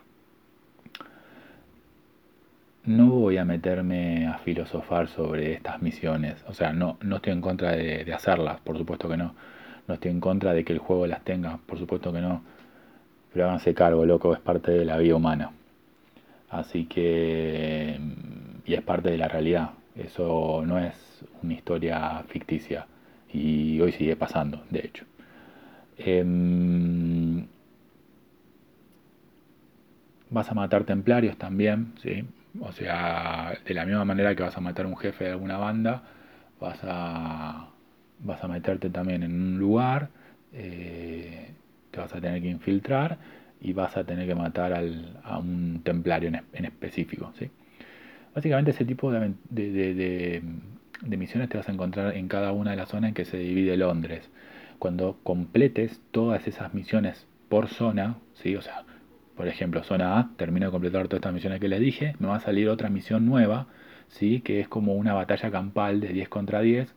No 2.85 3.07
voy 3.07 3.37
a 3.37 3.45
meterme 3.45 4.27
a 4.27 4.37
filosofar 4.39 5.07
sobre 5.07 5.53
estas 5.53 5.81
misiones, 5.81 6.43
o 6.47 6.53
sea, 6.53 6.73
no, 6.73 6.97
no 7.01 7.17
estoy 7.17 7.33
en 7.33 7.41
contra 7.41 7.71
de, 7.71 8.03
de 8.03 8.13
hacerlas, 8.13 8.59
por 8.61 8.77
supuesto 8.77 9.09
que 9.09 9.17
no. 9.17 9.33
No 9.87 9.95
estoy 9.95 10.11
en 10.11 10.19
contra 10.19 10.53
de 10.53 10.63
que 10.63 10.73
el 10.73 10.79
juego 10.79 11.07
las 11.07 11.23
tenga, 11.23 11.57
por 11.65 11.77
supuesto 11.77 12.13
que 12.13 12.21
no. 12.21 12.41
Pero 13.33 13.45
háganse 13.45 13.73
cargo, 13.73 14.05
loco, 14.05 14.33
es 14.33 14.39
parte 14.39 14.71
de 14.71 14.85
la 14.85 14.97
vida 14.97 15.15
humana. 15.15 15.51
Así 16.53 16.85
que... 16.85 17.99
Y 18.65 18.73
es 18.75 18.81
parte 18.83 19.09
de 19.09 19.17
la 19.17 19.27
realidad. 19.27 19.71
Eso 19.95 20.63
no 20.65 20.77
es 20.79 21.25
una 21.41 21.53
historia 21.53 22.23
ficticia. 22.29 22.85
Y 23.31 23.81
hoy 23.81 23.91
sigue 23.91 24.15
pasando, 24.15 24.63
de 24.69 24.79
hecho. 24.79 25.05
Em, 25.97 27.47
vas 30.29 30.49
a 30.51 30.53
matar 30.53 30.83
templarios 30.83 31.37
también, 31.37 31.93
¿sí? 32.01 32.23
O 32.59 32.71
sea, 32.71 33.57
de 33.65 33.73
la 33.73 33.85
misma 33.85 34.05
manera 34.05 34.35
que 34.35 34.43
vas 34.43 34.55
a 34.55 34.61
matar 34.61 34.85
un 34.85 34.95
jefe 34.97 35.25
de 35.25 35.31
alguna 35.31 35.57
banda, 35.57 36.03
vas 36.59 36.79
a, 36.83 37.69
vas 38.19 38.43
a 38.43 38.47
meterte 38.47 38.89
también 38.91 39.23
en 39.23 39.33
un 39.33 39.59
lugar, 39.59 40.09
eh, 40.53 41.49
te 41.91 41.99
vas 41.99 42.13
a 42.13 42.21
tener 42.21 42.41
que 42.43 42.49
infiltrar 42.49 43.17
y 43.63 43.71
vas 43.71 43.95
a 43.95 44.03
tener 44.03 44.27
que 44.27 44.35
matar 44.35 44.73
a 45.23 45.37
un 45.39 45.81
templario 45.83 46.29
en, 46.29 46.65
específico, 46.65 47.31
¿sí? 47.39 47.49
Básicamente 48.35 48.71
ese 48.71 48.83
tipo 48.83 49.11
de, 49.11 49.33
de, 49.49 51.17
misiones 51.17 51.49
te 51.49 51.57
vas 51.57 51.69
a 51.69 51.71
encontrar 51.71 52.15
en 52.17 52.27
cada 52.27 52.51
una 52.51 52.71
de 52.71 52.77
las 52.77 52.89
zonas 52.89 53.09
en 53.09 53.13
que 53.13 53.25
se 53.25 53.37
divide 53.37 53.77
Londres. 53.77 54.29
Cuando 54.79 55.17
completes 55.23 56.01
todas 56.11 56.45
esas 56.47 56.73
misiones 56.73 57.25
por 57.47 57.67
zona, 57.67 58.17
¿sí? 58.33 58.55
o 58.55 58.61
sea, 58.61 58.83
por 59.37 59.47
ejemplo, 59.47 59.83
zona 59.83 60.19
A, 60.19 60.29
termino 60.35 60.65
de 60.65 60.71
completar 60.71 61.07
todas 61.07 61.19
estas 61.19 61.33
misiones 61.33 61.59
que 61.61 61.69
les 61.69 61.79
dije, 61.79 62.15
me 62.19 62.27
va 62.27 62.37
a 62.37 62.39
salir 62.39 62.67
otra 62.67 62.89
misión 62.89 63.25
nueva, 63.25 63.67
¿sí? 64.09 64.41
que 64.41 64.59
es 64.59 64.67
como 64.67 64.95
una 64.95 65.13
batalla 65.13 65.51
campal 65.51 66.01
de 66.01 66.09
10 66.09 66.27
contra 66.27 66.61
10, 66.61 66.93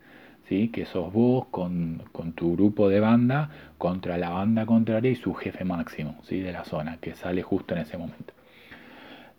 ¿sí? 0.49 0.69
que 0.69 0.87
sos 0.87 1.13
vos 1.13 1.47
con, 1.51 2.03
tu 2.35 2.55
grupo 2.55 2.89
de 2.89 3.01
banda 3.01 3.51
contra 3.79 4.19
la 4.19 4.31
banda 4.31 4.67
contraria 4.67 5.11
y 5.11 5.17
su 5.17 5.35
jefe 5.35 5.65
máximo 5.65 6.17
¿sí? 6.23 6.41
de 6.41 6.53
la 6.53 6.65
zona, 6.65 6.99
que 6.99 7.15
sale 7.15 7.43
justo 7.43 7.75
en 7.75 7.81
ese 7.81 7.97
momento. 7.97 8.33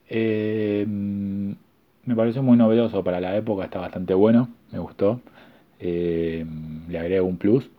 Eh, 0.10 0.86
me 0.88 2.16
pareció 2.16 2.42
muy 2.42 2.58
novedoso 2.58 3.04
para 3.04 3.20
la 3.20 3.36
época, 3.36 3.66
está 3.66 3.80
bastante 3.80 4.14
bueno, 4.14 4.50
me 4.72 4.80
gustó. 4.80 5.22
Eh, 5.80 6.46
le 6.88 7.00
agrego 7.00 7.28
un 7.28 7.38
plus. 7.38 7.70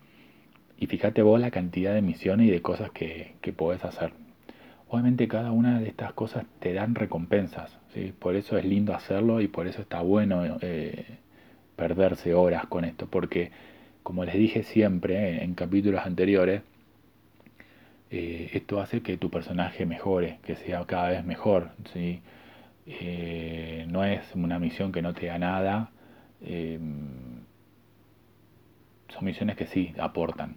Y 0.78 0.86
fíjate 0.86 1.22
vos 1.22 1.40
la 1.40 1.50
cantidad 1.50 1.94
de 1.94 2.02
misiones 2.02 2.46
y 2.48 2.50
de 2.50 2.62
cosas 2.62 2.90
que, 2.90 3.34
que 3.40 3.52
podés 3.52 3.84
hacer. 3.84 4.12
Obviamente 4.88 5.28
cada 5.28 5.52
una 5.52 5.80
de 5.80 5.88
estas 5.88 6.12
cosas 6.12 6.44
te 6.60 6.72
dan 6.72 6.94
recompensas, 6.94 7.76
¿sí? 7.92 8.14
por 8.18 8.36
eso 8.36 8.56
es 8.56 8.64
lindo 8.64 8.94
hacerlo 8.94 9.40
y 9.40 9.48
por 9.48 9.66
eso 9.66 9.82
está 9.82 10.00
bueno 10.00 10.56
eh, 10.62 11.18
perderse 11.78 12.34
horas 12.34 12.66
con 12.66 12.84
esto, 12.84 13.06
porque 13.06 13.52
como 14.02 14.24
les 14.24 14.34
dije 14.34 14.64
siempre 14.64 15.44
en 15.44 15.54
capítulos 15.54 16.04
anteriores, 16.04 16.62
eh, 18.10 18.50
esto 18.52 18.80
hace 18.80 19.00
que 19.00 19.16
tu 19.16 19.30
personaje 19.30 19.86
mejore, 19.86 20.38
que 20.42 20.56
sea 20.56 20.84
cada 20.86 21.10
vez 21.10 21.24
mejor. 21.24 21.70
¿sí? 21.92 22.20
Eh, 22.86 23.86
no 23.88 24.04
es 24.04 24.22
una 24.34 24.58
misión 24.58 24.90
que 24.92 25.02
no 25.02 25.14
te 25.14 25.26
da 25.26 25.38
nada. 25.38 25.90
Eh, 26.42 26.80
son 29.08 29.24
misiones 29.24 29.56
que 29.56 29.66
sí 29.66 29.94
aportan. 29.98 30.56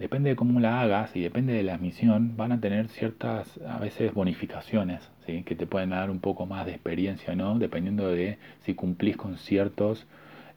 Depende 0.00 0.30
de 0.30 0.36
cómo 0.36 0.60
la 0.60 0.80
hagas 0.80 1.14
y 1.14 1.20
depende 1.20 1.52
de 1.52 1.62
la 1.62 1.76
misión, 1.76 2.34
van 2.34 2.52
a 2.52 2.60
tener 2.60 2.88
ciertas, 2.88 3.60
a 3.68 3.78
veces, 3.78 4.14
bonificaciones, 4.14 5.06
¿sí? 5.26 5.42
que 5.42 5.54
te 5.54 5.66
pueden 5.66 5.90
dar 5.90 6.10
un 6.10 6.20
poco 6.20 6.46
más 6.46 6.64
de 6.64 6.72
experiencia, 6.72 7.34
¿no? 7.34 7.58
Dependiendo 7.58 8.08
de 8.08 8.38
si 8.64 8.72
cumplís 8.72 9.18
con 9.18 9.36
ciertos 9.36 10.06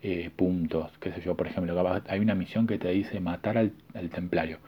eh, 0.01 0.29
puntos. 0.33 0.97
Qué 1.01 1.11
sé 1.11 1.21
yo, 1.21 1.35
por 1.35 1.47
ejemplo, 1.47 2.01
hay 2.07 2.19
una 2.21 2.35
misión 2.35 2.67
que 2.67 2.77
te 2.77 2.87
dice 2.91 3.19
matar 3.19 3.57
al, 3.57 3.73
templario. 4.15 4.59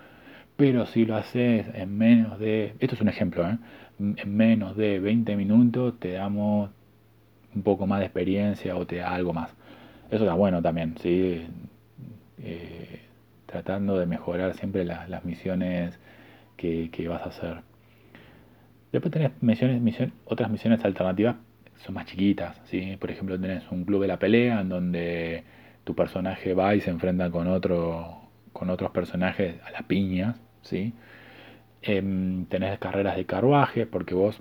Pero 0.58 0.86
si 0.88 1.06
lo 1.06 1.16
haces 1.16 1.68
en 1.74 1.98
menos 1.98 2.38
de... 2.38 2.74
Esto 2.80 2.96
es 2.96 3.02
un 3.02 3.08
ejemplo, 3.08 3.50
¿eh? 3.50 3.58
en 4.00 4.36
menos 4.36 4.76
de 4.76 5.00
20 5.00 5.38
minutos 5.38 5.98
te 6.02 6.12
damos 6.12 6.70
un 7.56 7.62
poco 7.64 7.88
más 7.88 8.00
de 8.00 8.08
experiencia 8.08 8.76
o 8.76 8.86
te 8.86 8.98
da 8.98 9.16
algo 9.16 9.32
más. 9.32 9.52
Eso 10.12 10.26
está 10.26 10.34
bueno 10.34 10.62
también, 10.62 10.96
¿sí? 11.02 11.48
Eh, 12.40 13.05
tratando 13.56 13.98
de 13.98 14.06
mejorar 14.06 14.54
siempre 14.56 14.84
las 14.84 15.24
misiones 15.24 15.98
que, 16.58 17.08
vas 17.08 17.22
a 17.22 17.30
hacer. 17.30 17.62
Después 18.92 19.14
tenés 19.14 19.32
misiones, 19.42 20.12
otras 20.26 20.50
misiones 20.50 20.84
alternativas, 20.84 21.38
son 21.78 21.96
más 21.96 22.06
chiquitas, 22.06 22.60
¿sí? 22.66 22.98
Por 22.98 23.12
ejemplo, 23.12 23.40
tenés 23.40 23.64
un 23.72 23.86
club 23.86 24.02
de 24.02 24.08
la 24.08 24.20
pelea 24.20 24.60
en 24.60 24.68
donde 24.68 25.44
tu 25.86 25.96
personaje 25.96 26.54
va 26.54 26.76
y 26.76 26.82
se 26.82 26.90
enfrenta 26.90 27.32
con, 27.32 27.48
otro, 27.48 28.24
con 28.52 28.70
otros 28.70 28.92
personajes 28.92 29.56
a 29.64 29.72
las 29.72 29.84
piñas, 29.84 30.36
¿sí? 30.62 30.94
Em, 31.82 32.46
tenés 32.48 32.78
carreras 32.80 33.16
de 33.16 33.26
carruaje, 33.26 33.86
porque 33.86 34.16
vos, 34.16 34.38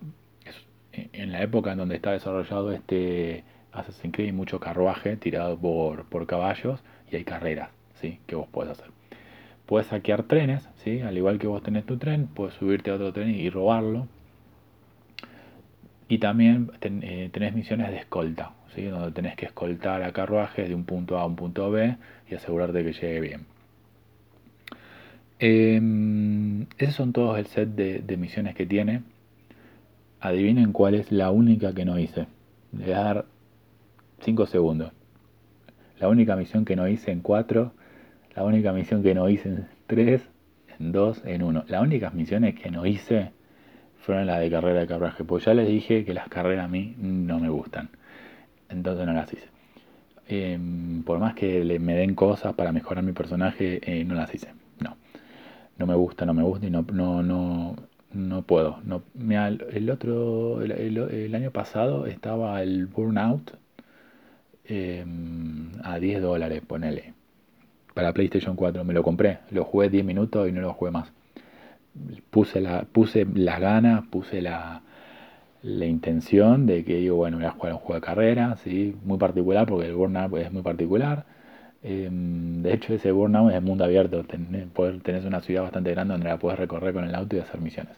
en 0.92 1.31
la 1.31 1.40
época 1.40 1.72
en 1.72 1.79
donde 1.79 1.96
está 1.96 2.11
desarrollado 2.11 2.72
este 2.72 3.44
Assassin's 3.72 4.12
Creed, 4.12 4.29
hay 4.29 4.33
mucho 4.33 4.59
carruaje 4.59 5.16
tirado 5.16 5.57
por, 5.57 6.07
por 6.07 6.27
caballos 6.27 6.83
y 7.12 7.16
hay 7.16 7.24
carreras 7.24 7.70
¿sí? 8.00 8.18
que 8.27 8.35
vos 8.37 8.48
podés 8.48 8.72
hacer. 8.72 9.03
Puedes 9.66 9.88
saquear 9.88 10.24
trenes, 10.24 10.68
¿sí? 10.77 11.00
al 11.00 11.16
igual 11.16 11.38
que 11.38 11.46
vos 11.46 11.62
tenés 11.62 11.87
tu 11.87 11.96
tren, 11.96 12.27
puedes 12.27 12.55
subirte 12.55 12.90
a 12.90 12.94
otro 12.94 13.12
tren 13.12 13.31
y 13.31 13.48
robarlo. 13.48 14.09
Y 16.09 16.18
también 16.18 16.70
eh, 16.83 17.31
tenés 17.33 17.55
misiones 17.55 17.90
de 17.90 17.96
escolta, 17.96 18.53
¿sí? 18.74 18.85
donde 18.85 19.11
tenés 19.12 19.37
que 19.37 19.46
escoltar 19.46 20.03
a 20.03 20.12
carruajes 20.12 20.68
de 20.68 20.74
un 20.74 20.85
punto 20.85 21.18
A 21.18 21.22
a 21.22 21.27
un 21.27 21.37
punto 21.37 21.70
B 21.70 21.96
y 22.31 22.35
asegurarte 22.35 22.85
que 22.85 22.92
llegue 22.92 23.20
bien. 23.20 23.46
Eh, 25.40 25.81
esos 26.79 26.94
son 26.94 27.12
todos 27.12 27.38
el 27.38 27.46
set 27.46 27.68
de, 27.70 28.16
misiones 28.16 28.55
que 28.55 28.66
tiene. 28.66 29.03
Adivinen 30.20 30.72
cuál 30.72 30.94
es 30.94 31.12
la 31.12 31.31
única 31.31 31.74
que 31.74 31.85
no 31.85 31.98
hice. 31.98 32.27
Le 32.72 32.85
voy 32.85 32.94
a 32.94 33.00
dar 33.00 33.27
5 34.20 34.46
segundos. 34.46 34.92
La 36.00 36.09
única 36.09 36.37
misión 36.37 36.64
que 36.64 36.77
no 36.77 36.88
hice 36.88 37.12
en 37.12 37.20
4. 37.20 37.72
La 38.37 38.44
única 38.44 38.73
misión 38.73 39.03
que 39.03 39.14
no 39.14 39.29
hice 39.29 39.49
en 39.49 39.66
3. 39.87 40.23
En 40.81 40.92
2, 40.92 41.23
en 41.25 41.42
1. 41.42 41.64
Las 41.68 41.83
únicas 41.83 42.14
misiones 42.14 42.55
que 42.55 42.70
no 42.70 42.85
hice 42.87 43.31
fueron 44.01 44.27
las 44.27 44.40
de 44.40 44.51
carrera 44.51 44.81
de 44.81 44.87
carruaje. 44.87 45.25
Pues 45.25 45.44
ya 45.44 45.55
les 45.55 45.68
dije 45.68 46.05
que 46.05 46.14
las 46.14 46.29
carreras 46.29 46.64
a 46.64 46.68
mí 46.68 46.94
no 46.99 47.38
me 47.38 47.49
gustan. 47.49 47.90
Entonces 48.68 49.07
no 49.07 49.12
las 49.12 49.33
hice. 49.33 49.49
Em, 50.27 51.03
por 51.05 51.18
más 51.18 51.35
que 51.35 51.64
le, 51.64 51.79
me 51.79 51.94
den 51.94 52.14
cosas 52.14 52.55
para 52.55 52.73
mejorar 52.73 53.05
mi 53.05 53.12
personaje, 53.12 53.81
eh, 53.83 54.05
no 54.05 54.14
las 54.14 54.35
hice 54.35 54.49
no 55.79 55.87
me 55.87 55.94
gusta, 55.94 56.27
no 56.27 56.35
me 56.35 56.42
gusta 56.42 56.66
y 56.66 56.70
no, 56.70 56.85
no, 56.92 57.23
no, 57.23 57.77
no 58.12 58.42
puedo. 58.42 58.79
No, 58.85 59.03
el 59.73 59.90
otro, 59.90 60.62
el, 60.62 61.35
año 61.35 61.51
pasado 61.51 62.07
estaba 62.07 62.62
el 62.62 62.87
Burnout 62.87 63.53
em, 64.64 65.70
a 65.83 65.99
10 65.99 66.23
dólares, 66.23 66.62
ponele. 66.66 67.14
Para 67.94 68.12
PlayStation 68.12 68.57
4 68.57 68.85
me 68.85 68.92
lo 68.92 69.02
compré, 69.02 69.38
lo 69.50 69.64
jugué 69.64 69.88
10 69.88 70.04
minutos 70.04 70.48
y 70.48 70.52
no 70.52 70.61
lo 70.61 70.72
jugué 70.74 70.90
más. 70.90 71.12
Puse, 72.30 72.61
la, 72.61 72.83
puse 72.85 73.24
las 73.35 73.61
ganas, 73.61 74.04
puse 74.07 74.42
la, 74.42 74.83
la 75.64 75.87
intención 75.87 76.66
de 76.66 76.85
que 76.85 76.96
digo, 76.96 77.16
bueno, 77.16 77.38
voy 77.38 77.46
a 77.46 77.52
jugar 77.52 77.72
un 77.72 77.78
juego 77.78 77.94
de 77.94 78.07
carrera, 78.07 78.57
¿sí? 78.62 78.94
muy 79.04 79.16
particular 79.18 79.66
porque 79.66 79.87
el 79.87 79.94
Burnout 79.94 80.37
es 80.37 80.52
muy 80.52 80.62
particular. 80.62 81.24
Em, 81.83 82.62
de 82.62 82.74
hecho, 82.74 82.94
ese 82.94 83.12
Burnout 83.12 83.52
es 83.52 83.62
mundo 83.62 83.85
abierto. 83.85 84.24
Tenés, 84.24 85.24
una 85.24 85.40
ciudad 85.40 85.62
bastante 85.62 85.90
grande 85.90 86.12
donde 86.14 86.28
la 86.28 86.38
puedes 86.38 86.59
recorrer 86.59 86.94
con 86.94 87.04
el 87.04 87.14
auto 87.14 87.37
y 87.37 87.40
hacer 87.40 87.61
misiones. 87.61 87.96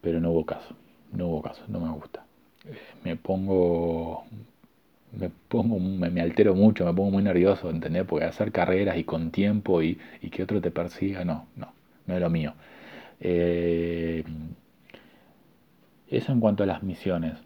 Pero 0.00 0.20
no 0.20 0.30
hubo 0.30 0.46
caso. 0.46 0.74
No 1.12 1.28
hubo 1.28 1.42
caso. 1.42 1.62
No 1.68 1.80
me 1.80 1.90
gusta. 1.92 2.24
Me 3.04 3.16
pongo. 3.16 4.24
Me 5.18 5.30
pongo. 5.48 5.78
Me, 5.78 6.20
altero 6.20 6.54
mucho. 6.54 6.84
Me 6.84 6.92
pongo 6.92 7.10
muy 7.10 7.22
nervioso, 7.22 7.70
¿entendés? 7.70 8.04
Porque 8.04 8.24
hacer 8.24 8.52
carreras 8.52 8.96
y 8.96 9.04
con 9.04 9.30
tiempo 9.30 9.82
y, 9.82 9.98
que 10.30 10.42
otro 10.42 10.60
te 10.60 10.70
persiga, 10.70 11.24
no, 11.24 11.46
no. 11.56 11.72
No 12.06 12.14
es 12.14 12.20
lo 12.20 12.30
mío. 12.30 12.54
Eh, 13.20 14.24
eso 16.08 16.32
en 16.32 16.40
cuanto 16.40 16.62
a 16.62 16.66
las 16.66 16.82
misiones. 16.82 17.38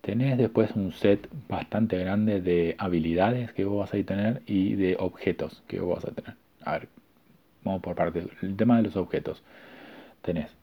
Tenés 0.00 0.38
después 0.38 0.74
un 0.74 0.92
set 0.92 1.28
bastante 1.48 1.98
grande 1.98 2.40
de 2.40 2.74
habilidades 2.78 3.52
que 3.52 3.64
vos 3.64 3.80
vas 3.80 4.00
a 4.00 4.04
tener 4.04 4.42
y 4.46 4.74
de 4.74 4.96
objetos 4.98 5.62
que 5.66 5.80
vos 5.80 5.96
vas 5.96 6.12
a 6.12 6.14
tener. 6.14 6.36
A 6.62 6.72
ver, 6.72 6.88
vamos 7.62 7.82
por 7.82 7.94
partes. 7.94 8.26
El 8.42 8.56
tema 8.56 8.78
de 8.78 8.84
los 8.84 8.96
objetos. 8.96 9.42
Tenés 10.22 10.56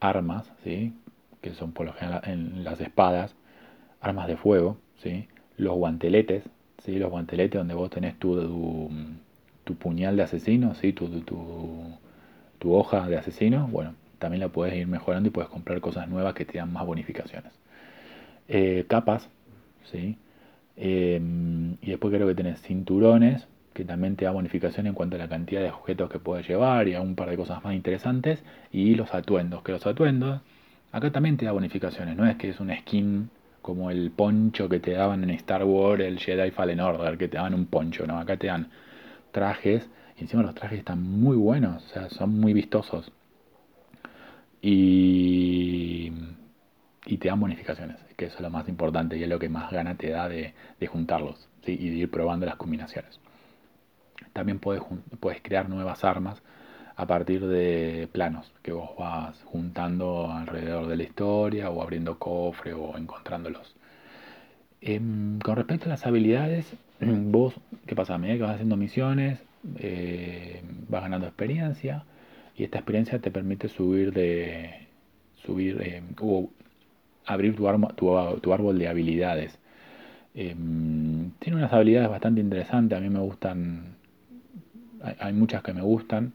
armas, 0.00 0.52
¿sí? 0.64 0.92
que 1.42 1.52
son 1.54 1.72
por 1.72 1.86
lo 1.86 1.92
general 1.92 2.22
en 2.24 2.64
las 2.64 2.80
espadas, 2.80 3.34
armas 4.00 4.28
de 4.28 4.36
fuego, 4.36 4.78
¿sí? 5.02 5.26
los 5.56 5.74
guanteletes, 5.74 6.44
¿sí? 6.84 6.98
los 6.98 7.10
guanteletes 7.10 7.58
donde 7.58 7.74
vos 7.74 7.90
tenés 7.90 8.18
tu, 8.18 8.88
tu, 9.64 9.74
puñal 9.74 10.16
de 10.16 10.22
asesino, 10.22 10.74
¿sí? 10.74 10.92
tu, 10.92 11.08
tu, 11.20 12.72
hoja 12.74 13.08
de 13.08 13.16
asesino, 13.16 13.66
bueno, 13.68 13.94
también 14.18 14.40
la 14.40 14.48
puedes 14.48 14.74
ir 14.74 14.86
mejorando 14.86 15.28
y 15.28 15.32
puedes 15.32 15.50
comprar 15.50 15.80
cosas 15.80 16.08
nuevas 16.08 16.34
que 16.34 16.44
te 16.44 16.58
dan 16.58 16.72
más 16.72 16.86
bonificaciones. 16.86 17.52
Eh, 18.48 18.84
capas, 18.88 19.28
¿sí? 19.90 20.16
Em, 20.76 21.74
y 21.82 21.90
después 21.90 22.14
creo 22.14 22.26
que 22.28 22.34
tenés 22.34 22.60
cinturones, 22.62 23.46
que 23.74 23.84
también 23.84 24.16
te 24.16 24.24
da 24.26 24.30
bonificación 24.30 24.86
en 24.86 24.94
cuanto 24.94 25.16
a 25.16 25.18
la 25.18 25.28
cantidad 25.28 25.62
de 25.62 25.70
objetos 25.70 26.10
que 26.10 26.18
puedes 26.18 26.46
llevar 26.46 26.88
y 26.88 26.94
a 26.94 27.00
un 27.00 27.14
par 27.16 27.30
de 27.30 27.36
cosas 27.36 27.64
más 27.64 27.74
interesantes. 27.74 28.42
Y 28.70 28.94
los 28.94 29.14
atuendos, 29.14 29.62
que 29.62 29.72
los 29.72 29.86
atuendos, 29.86 30.40
acá 30.92 31.10
también 31.10 31.36
te 31.36 31.46
da 31.46 31.52
bonificaciones, 31.52 32.16
no 32.16 32.26
es 32.26 32.36
que 32.36 32.50
es 32.50 32.60
un 32.60 32.70
skin 32.74 33.30
como 33.62 33.90
el 33.90 34.10
poncho 34.10 34.68
que 34.68 34.80
te 34.80 34.92
daban 34.92 35.22
en 35.24 35.30
Star 35.30 35.64
Wars, 35.64 36.02
el 36.02 36.18
Jedi 36.18 36.50
Fallen 36.50 36.80
Order, 36.80 37.16
que 37.16 37.28
te 37.28 37.36
daban 37.36 37.54
un 37.54 37.66
poncho, 37.66 38.06
¿no? 38.06 38.18
Acá 38.18 38.36
te 38.36 38.48
dan 38.48 38.68
trajes, 39.30 39.88
y 40.18 40.22
encima 40.22 40.42
los 40.42 40.54
trajes 40.54 40.80
están 40.80 41.02
muy 41.02 41.36
buenos, 41.36 41.84
o 41.84 41.88
sea, 41.88 42.10
son 42.10 42.38
muy 42.38 42.52
vistosos. 42.52 43.12
Y, 44.60 46.12
y 47.06 47.18
te 47.18 47.28
dan 47.28 47.40
bonificaciones, 47.40 47.96
que 48.16 48.26
eso 48.26 48.36
es 48.36 48.42
lo 48.42 48.50
más 48.50 48.68
importante 48.68 49.16
y 49.16 49.22
es 49.22 49.28
lo 49.28 49.38
que 49.38 49.48
más 49.48 49.70
gana 49.72 49.96
te 49.96 50.10
da 50.10 50.28
de, 50.28 50.54
juntarlos 50.86 51.48
y 51.64 51.88
de 51.88 51.96
ir 51.96 52.10
probando 52.10 52.46
las 52.46 52.56
combinaciones. 52.56 53.20
También 54.32 54.58
puedes, 54.58 54.82
puedes 55.20 55.40
crear 55.42 55.68
nuevas 55.68 56.04
armas 56.04 56.42
a 56.96 57.06
partir 57.06 57.46
de 57.46 58.08
planos 58.12 58.52
que 58.62 58.72
vos 58.72 58.90
vas 58.98 59.42
juntando 59.44 60.30
alrededor 60.30 60.86
de 60.88 60.96
la 60.96 61.02
historia 61.04 61.70
o 61.70 61.82
abriendo 61.82 62.18
cofre 62.18 62.74
o 62.74 62.96
encontrándolos. 62.96 63.74
Em, 64.80 65.38
con 65.40 65.56
respecto 65.56 65.86
a 65.86 65.90
las 65.90 66.06
habilidades, 66.06 66.66
vos, 67.00 67.54
¿qué 67.86 67.94
pasa? 67.94 68.14
A 68.14 68.18
medida 68.18 68.36
que 68.36 68.42
vas 68.42 68.54
haciendo 68.54 68.76
misiones, 68.76 69.40
eh, 69.76 70.62
vas 70.88 71.02
ganando 71.02 71.26
experiencia 71.26 72.04
y 72.56 72.64
esta 72.64 72.78
experiencia 72.78 73.18
te 73.20 73.30
permite 73.30 73.68
subir 73.68 74.12
de 74.12 74.88
subir 75.44 75.80
em, 75.82 76.04
o 76.20 76.50
abrir 77.26 77.56
tu, 77.56 77.68
arma, 77.68 77.88
tu, 77.94 78.10
tu, 78.40 78.52
árbol 78.52 78.78
de 78.78 78.88
habilidades. 78.88 79.58
Em, 80.34 81.30
tiene 81.38 81.58
unas 81.58 81.72
habilidades 81.72 82.10
bastante 82.10 82.40
interesantes, 82.40 82.98
a 82.98 83.00
mí 83.00 83.08
me 83.10 83.20
gustan, 83.20 83.96
hay 85.18 85.32
muchas 85.32 85.62
que 85.62 85.72
me 85.74 85.82
gustan 85.82 86.32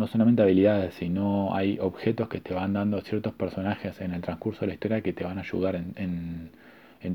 no 0.00 0.06
solamente 0.06 0.42
habilidades, 0.42 0.94
sino 0.94 1.54
hay 1.54 1.78
objetos 1.78 2.28
que 2.28 2.40
te 2.40 2.54
van 2.54 2.72
dando 2.72 3.00
ciertos 3.02 3.34
personajes 3.34 4.00
en 4.00 4.14
el 4.14 4.22
transcurso 4.22 4.62
de 4.62 4.68
la 4.68 4.74
historia 4.74 5.02
que 5.02 5.12
te 5.12 5.24
van 5.24 5.36
a 5.38 5.42
ayudar 5.42 5.76
en, 5.76 6.50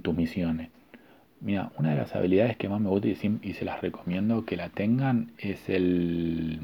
tus 0.03 0.15
misiones. 0.15 0.69
Mira, 1.41 1.71
una 1.77 1.91
de 1.91 1.97
las 1.97 2.15
habilidades 2.15 2.57
que 2.57 2.69
más 2.69 2.79
me 2.79 2.89
gusta 2.89 3.07
y, 3.07 3.53
se 3.53 3.65
las 3.65 3.81
recomiendo 3.81 4.45
que 4.45 4.55
la 4.55 4.69
tengan 4.69 5.31
es 5.39 5.67
el, 5.67 6.59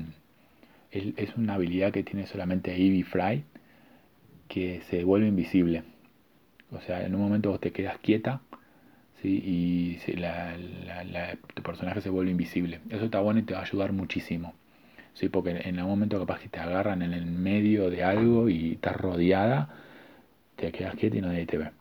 es 0.91 1.35
una 1.35 1.55
habilidad 1.55 1.91
que 1.91 2.03
tiene 2.03 2.27
solamente 2.27 2.75
Eevee 2.75 3.03
Fry 3.03 3.43
que 4.47 4.81
se 4.89 5.03
vuelve 5.03 5.27
invisible. 5.27 5.83
O 6.71 6.81
sea, 6.81 7.03
en 7.05 7.15
un 7.15 7.21
momento 7.21 7.49
vos 7.49 7.59
te 7.59 7.71
quedas 7.71 7.97
quieta 7.97 8.41
¿sí? 9.21 9.41
y 9.43 9.97
tu 11.55 11.63
personaje 11.63 12.01
se 12.01 12.09
vuelve 12.09 12.29
invisible. 12.31 12.79
Eso 12.89 13.05
está 13.05 13.19
bueno 13.21 13.39
y 13.39 13.43
te 13.43 13.53
va 13.53 13.61
a 13.61 13.63
ayudar 13.63 13.91
muchísimo. 13.91 14.53
¿Sí? 15.13 15.29
porque 15.29 15.51
en 15.51 15.79
algún 15.79 15.93
momento 15.93 16.19
capaz 16.19 16.39
que 16.39 16.49
te 16.49 16.59
agarran 16.59 17.01
en 17.01 17.13
el 17.13 17.25
medio 17.25 17.89
de 17.89 18.03
algo 18.03 18.49
y 18.49 18.73
estás 18.73 18.95
rodeada, 18.95 19.69
te 20.55 20.71
quedas 20.71 20.95
quieto 20.95 21.17
y 21.17 21.21
nadie 21.21 21.45
te 21.45 21.57
ve. 21.57 21.71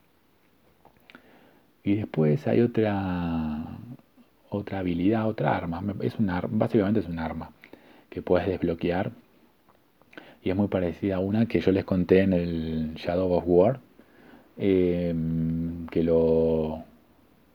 Y 1.82 1.96
después 1.96 2.46
hay 2.46 2.60
otra 2.60 3.78
otra 4.50 4.80
habilidad, 4.80 5.28
otra 5.28 5.56
arma. 5.56 5.82
Es 6.02 6.14
básicamente 6.50 7.00
es 7.00 7.08
un 7.08 7.18
arma 7.18 7.50
que 8.10 8.20
puedes 8.20 8.46
desbloquear. 8.48 9.12
Y 10.42 10.50
es 10.50 10.56
muy 10.56 10.68
parecida 10.68 11.16
a 11.16 11.18
una 11.20 11.46
que 11.46 11.60
yo 11.60 11.70
les 11.70 11.84
conté 11.84 12.20
en 12.20 12.32
el 12.32 12.94
Shadow 12.94 13.32
of 13.32 13.44
War. 13.46 13.80
Em, 14.56 15.86
que 15.86 16.02
lo 16.02 16.84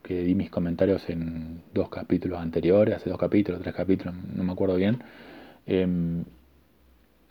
que 0.02 0.22
di 0.22 0.34
mis 0.34 0.50
comentarios 0.50 1.08
en 1.08 1.62
dos 1.74 1.88
capítulos 1.88 2.40
anteriores, 2.40 2.96
hace 2.96 3.10
dos 3.10 3.18
capítulos, 3.18 3.60
tres 3.60 3.74
capítulos, 3.74 4.14
no 4.34 4.44
me 4.44 4.52
acuerdo 4.52 4.76
bien. 4.76 4.98
Em, 5.66 6.24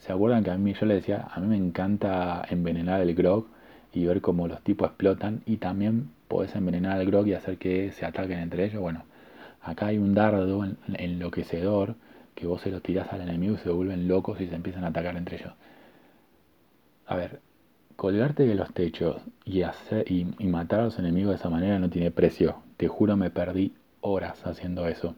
¿Se 0.06 0.14
acuerdan 0.14 0.44
que 0.44 0.52
a 0.52 0.58
mí 0.58 0.74
yo 0.74 0.86
le 0.86 0.96
decía, 0.96 1.28
a 1.34 1.40
mí 1.40 1.48
me 1.48 1.58
encanta 1.58 2.46
envenenar 2.50 3.02
el 3.02 3.16
grog 3.16 3.48
y 3.92 4.06
ver 4.06 4.22
cómo 4.22 4.48
los 4.48 4.62
tipos 4.62 4.90
explotan 4.90 5.42
y 5.48 5.58
también 5.58 6.12
podés 6.28 6.56
envenenar 6.56 7.02
el 7.02 7.08
grog 7.08 7.28
y 7.28 7.34
hacer 7.34 7.58
que 7.58 7.92
se 7.92 8.06
ataquen 8.06 8.40
entre 8.40 8.66
ellos? 8.66 8.82
Bueno, 8.82 9.04
acá 9.64 9.88
hay 9.88 9.98
un 9.98 10.14
dardo 10.14 10.64
enloquecedor 10.94 11.96
que 12.36 12.46
vos 12.46 12.62
se 12.62 12.70
lo 12.70 12.82
tirás 12.82 13.12
al 13.14 13.22
enemigo 13.22 13.56
y 13.56 13.58
se 13.58 13.72
vuelven 13.72 14.08
locos 14.08 14.40
y 14.42 14.48
se 14.48 14.56
empiezan 14.56 14.84
a 14.84 14.90
atacar 14.90 15.18
entre 15.18 15.38
ellos. 15.38 15.54
A 17.08 17.16
ver, 17.16 17.40
colgarte 17.96 18.46
de 18.46 18.54
los 18.56 18.74
techos 18.74 19.22
y, 19.44 19.64
hacer, 19.64 20.06
y 20.12 20.26
matar 20.46 20.82
a 20.82 20.84
los 20.86 21.00
enemigos 21.00 21.32
de 21.32 21.38
esa 21.38 21.50
manera 21.50 21.80
no 21.80 21.90
tiene 21.90 22.12
precio. 22.12 22.58
Te 22.78 22.88
juro 22.88 23.18
me 23.18 23.32
perdí 23.32 23.74
horas 24.02 24.46
haciendo 24.46 24.88
eso 24.88 25.16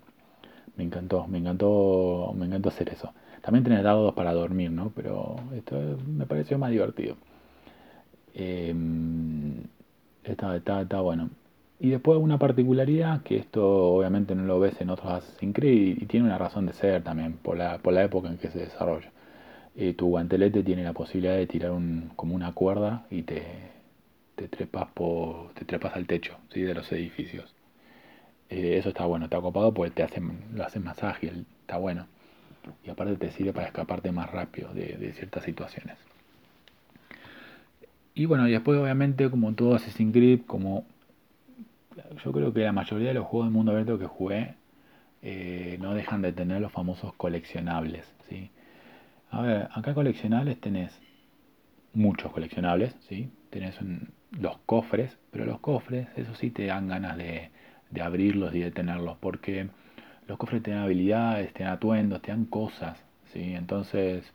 me 0.78 0.84
encantó, 0.84 1.28
me 1.28 1.40
encantó, 1.40 2.34
me 2.38 2.46
encantó 2.46 2.70
hacer 2.70 2.90
eso. 2.90 3.14
También 3.42 3.64
tenés 3.64 3.84
dados 3.84 4.14
para 4.14 4.34
dormir, 4.34 4.72
¿no? 4.72 4.92
Pero 4.96 5.38
esto 5.56 5.76
me 6.08 6.26
pareció 6.26 6.58
más 6.58 6.72
divertido. 6.72 7.16
Em, 8.34 9.64
está, 10.24 10.56
está, 10.56 11.02
bueno. 11.02 11.30
Y 11.80 11.90
después 11.90 12.20
una 12.20 12.38
particularidad, 12.40 13.22
que 13.24 13.38
esto 13.38 13.94
obviamente 13.96 14.36
no 14.36 14.44
lo 14.44 14.60
ves 14.60 14.80
en 14.82 14.90
otros 14.90 15.12
Assassin's 15.12 15.56
Creed 15.56 15.98
y, 16.02 16.06
tiene 16.06 16.28
una 16.28 16.38
razón 16.38 16.66
de 16.66 16.74
ser 16.74 17.04
también, 17.04 17.34
por 17.34 17.58
la, 17.58 17.80
por 17.80 17.94
la 17.94 18.04
época 18.04 18.30
en 18.30 18.38
que 18.38 18.50
se 18.50 18.60
desarrolla. 18.60 19.12
Eh, 19.76 19.94
tu 19.94 20.08
guantelete 20.08 20.64
tiene 20.64 20.84
la 20.84 20.94
posibilidad 20.94 21.36
de 21.36 21.48
tirar 21.48 21.72
un, 21.72 22.12
como 22.16 22.36
una 22.36 22.54
cuerda 22.54 23.06
y 23.12 23.24
te, 23.24 23.44
te, 24.36 24.48
trepas, 24.48 24.88
por, 24.94 25.54
te 25.54 25.66
trepas 25.66 25.96
al 25.96 26.08
techo 26.08 26.36
¿sí? 26.52 26.62
de 26.62 26.74
los 26.74 26.92
edificios. 26.92 27.54
Eh, 28.50 28.78
eso 28.78 28.90
está 28.90 29.06
bueno, 29.06 29.26
está 29.26 29.40
ocupado 29.40 29.74
porque 29.74 29.92
te 29.92 30.04
hace, 30.04 30.22
lo 30.54 30.64
hace 30.64 30.80
más 30.80 31.04
ágil, 31.04 31.46
está 31.62 31.78
bueno. 31.78 32.08
Y 32.84 32.90
aparte 32.90 33.16
te 33.16 33.32
sirve 33.32 33.54
para 33.54 33.68
escaparte 33.68 34.12
más 34.12 34.32
rápido 34.32 34.74
de, 34.74 35.14
ciertas 35.14 35.44
situaciones. 35.44 35.98
Y 38.14 38.26
bueno, 38.26 38.48
y 38.48 38.52
después 38.52 38.80
obviamente 38.80 39.30
como 39.30 39.54
todo 39.54 39.76
Assassin's 39.76 40.14
Creed, 40.14 40.42
como 40.46 40.86
yo 42.24 42.32
creo 42.32 42.54
que 42.54 42.62
la 42.62 42.74
mayoría 42.74 43.10
de 43.10 43.14
los 43.14 43.26
juegos 43.26 43.50
de 43.50 43.54
mundo 43.54 43.72
abierto 43.72 44.00
que 44.00 44.06
jugué 44.06 44.56
eh, 45.22 45.78
no 45.82 45.94
dejan 45.94 46.22
de 46.22 46.32
tener 46.34 46.62
los 46.62 46.72
famosos 46.72 47.14
coleccionables. 47.14 48.12
¿sí? 48.30 48.50
A 49.30 49.42
ver, 49.42 49.70
acá 49.74 49.94
coleccionables 49.94 50.60
tenés 50.60 51.00
muchos 51.94 52.32
coleccionables, 52.32 52.96
¿sí? 53.08 53.30
tenés 53.50 53.78
los 54.32 54.58
cofres, 54.66 55.18
pero 55.32 55.46
los 55.46 55.60
cofres, 55.60 56.08
eso 56.16 56.36
sí 56.36 56.50
te 56.50 56.66
dan 56.66 56.88
ganas 56.88 57.18
de, 57.18 57.50
de 57.90 58.02
abrirlos 58.02 58.54
y 58.56 58.60
de 58.60 58.72
tenerlos, 58.72 59.18
porque 59.20 59.68
los 60.28 60.38
cofres 60.38 60.64
te 60.64 60.72
dan 60.72 60.82
habilidades, 60.82 61.54
te 61.54 61.64
dan 61.64 61.74
atuendos, 61.74 62.22
te 62.22 62.32
dan 62.32 62.46
cosas, 62.46 62.98
¿sí? 63.34 63.54
Entonces 63.54 64.32